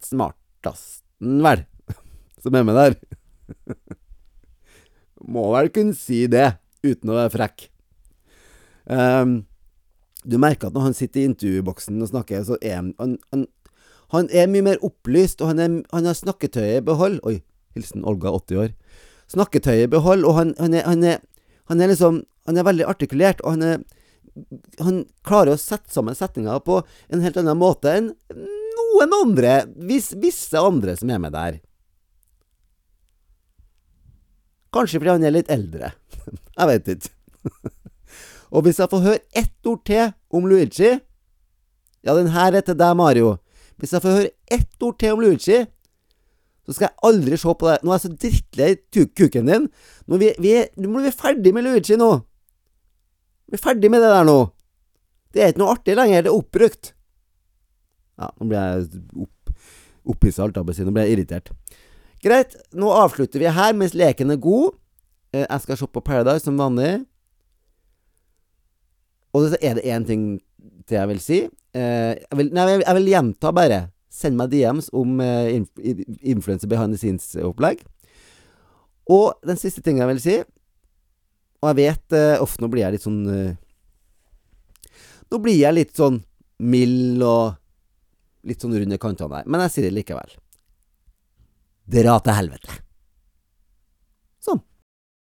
smarteste 0.04 1.02
vel, 1.18 1.64
som 2.42 2.54
er 2.54 2.66
med 2.66 2.78
der. 2.78 2.96
Må 5.34 5.48
vel 5.54 5.70
kunne 5.74 5.96
si 5.98 6.26
det, 6.30 6.52
uten 6.86 7.10
å 7.10 7.18
være 7.18 7.34
frekk. 7.34 7.68
Um, 8.88 9.40
du 10.24 10.38
merker 10.40 10.68
at 10.68 10.76
når 10.76 10.88
han 10.88 10.96
sitter 10.96 11.22
i 11.22 11.28
intervjuboksen 11.28 11.98
og 12.02 12.10
snakker, 12.12 12.44
så 12.46 12.58
er 12.62 12.78
han 12.78 12.94
Han, 12.98 13.46
han, 14.14 14.28
er 14.32 14.48
mye 14.48 14.64
mer 14.64 14.84
opplyst, 14.84 15.42
og 15.42 15.52
han, 15.52 15.58
er, 15.58 15.82
han 15.92 16.06
har 16.06 16.16
snakketøyet 16.16 16.82
i 16.82 16.86
behold. 16.86 17.20
Oi, 17.26 17.40
hilsen 17.78 18.06
Olga, 18.08 18.34
80 18.34 18.64
år. 18.64 18.74
Snakketøyet 19.32 19.86
i 19.86 19.92
behold, 19.92 20.26
og 20.28 20.36
han, 20.38 20.52
han, 20.58 20.74
er, 20.74 20.84
han, 20.88 21.04
er, 21.04 21.22
han 21.70 21.80
er 21.84 21.94
liksom 21.94 22.24
Han 22.48 22.56
er 22.56 22.64
veldig 22.64 22.84
artikulert, 22.88 23.42
og 23.44 23.58
han 23.58 23.62
er 23.66 23.80
han 24.82 25.02
klarer 25.26 25.54
å 25.54 25.60
sette 25.60 25.92
sammen 25.92 26.16
setninger 26.16 26.60
på 26.66 26.80
en 27.08 27.24
helt 27.24 27.38
annen 27.40 27.58
måte 27.58 27.90
enn 27.90 28.12
noen 28.78 29.14
andre, 29.22 29.64
vis, 29.88 30.12
visse 30.18 30.58
andre 30.60 30.94
som 30.98 31.10
er 31.10 31.22
med 31.22 31.34
der. 31.34 31.58
Kanskje 34.74 35.00
fordi 35.00 35.14
han 35.16 35.26
er 35.26 35.34
litt 35.34 35.50
eldre. 35.52 35.92
Jeg 36.58 36.70
vet 36.72 36.92
ikke. 36.94 37.12
Og 38.54 38.64
hvis 38.64 38.78
jeg 38.80 38.88
får 38.88 39.02
høre 39.04 39.18
ett 39.36 39.68
ord 39.68 39.82
til 39.84 40.06
om 40.32 40.46
Luigi 40.48 40.88
Ja, 40.88 42.14
den 42.16 42.30
her 42.32 42.54
er 42.56 42.64
til 42.64 42.78
deg, 42.80 42.94
Mario. 42.96 43.34
Hvis 43.76 43.92
jeg 43.92 44.00
får 44.00 44.14
høre 44.14 44.30
ett 44.48 44.84
ord 44.86 44.96
til 44.96 45.12
om 45.12 45.20
Luigi, 45.20 45.58
så 46.68 46.74
skal 46.76 46.90
jeg 46.90 47.00
aldri 47.08 47.36
se 47.40 47.52
på 47.56 47.68
det. 47.70 47.78
Nå 47.80 47.92
er 47.92 47.96
jeg 47.96 48.02
så 48.02 48.10
drittlei 48.20 48.66
kuken 49.16 49.48
din. 49.48 49.66
Nå, 50.04 50.18
vi, 50.20 50.34
vi, 50.36 50.52
nå 50.76 50.90
blir 50.92 51.06
vi 51.08 51.12
ferdig 51.16 51.54
med 51.56 51.64
Luigi 51.64 51.96
nå. 51.96 52.10
Vi 53.48 53.56
er 53.56 53.62
ferdig 53.62 53.88
med 53.88 54.04
det 54.04 54.10
der 54.12 54.28
nå. 54.28 54.38
Det 55.32 55.40
er 55.40 55.54
ikke 55.54 55.62
noe 55.62 55.72
artig 55.72 55.96
lenger. 55.96 56.26
Det 56.26 56.28
er 56.28 56.36
oppbrukt. 56.36 56.92
Ja, 58.20 58.28
nå 58.36 58.50
blir 58.50 58.60
jeg 58.60 59.00
opp, 59.24 59.52
opphissa, 60.12 60.44
alt 60.44 60.60
si. 60.76 60.84
Nå 60.84 60.92
blir 60.92 61.08
jeg 61.08 61.16
irritert. 61.16 61.48
Greit, 62.20 62.58
nå 62.76 62.92
avslutter 62.92 63.40
vi 63.40 63.56
her 63.56 63.76
mens 63.78 63.96
leken 63.96 64.34
er 64.34 64.42
god. 64.42 64.76
Eh, 65.32 65.46
jeg 65.46 65.64
skal 65.64 65.80
se 65.80 65.88
på 65.88 66.04
Paradise 66.04 66.44
som 66.44 66.60
vanlig. 66.60 66.98
Og 69.32 69.48
så 69.48 69.60
er 69.64 69.78
det 69.78 69.88
én 69.88 70.04
ting 70.04 70.28
til 70.84 71.00
jeg 71.00 71.10
vil 71.14 71.22
si. 71.22 71.38
Eh, 71.72 72.12
jeg 72.18 72.40
vil, 72.42 72.52
nei, 72.52 72.74
jeg 72.82 72.98
vil 72.98 73.10
gjenta 73.14 73.56
bare. 73.56 73.86
Send 74.18 74.38
meg 74.38 74.50
DMs 74.50 74.90
om 74.96 75.20
eh, 75.22 75.60
influencer 76.26 76.70
behind 76.70 76.94
the 76.94 77.00
scenes-opplegg. 77.00 77.84
Og 79.08 79.38
den 79.46 79.60
siste 79.60 79.80
tingen 79.84 80.02
jeg 80.02 80.10
vil 80.10 80.18
si 80.20 80.34
Og 81.62 81.70
jeg 81.70 81.76
vet 81.78 82.16
ofte 82.44 82.60
nå 82.60 82.68
blir 82.68 82.82
jeg 82.82 82.92
litt 82.92 83.06
sånn 83.06 83.22
Nå 85.32 85.38
blir 85.40 85.56
jeg 85.56 85.76
litt 85.78 85.94
sånn 85.96 86.18
mild 86.58 87.24
og 87.24 87.56
litt 88.48 88.60
sånn 88.62 88.76
rund 88.76 88.94
i 88.94 89.00
kantene 89.00 89.40
her. 89.40 89.48
Men 89.48 89.64
jeg 89.66 89.74
sier 89.74 89.88
det 89.88 89.96
likevel. 89.96 90.36
Dra 91.88 92.18
til 92.24 92.36
helvete. 92.36 92.78
Sånn. 94.44 94.60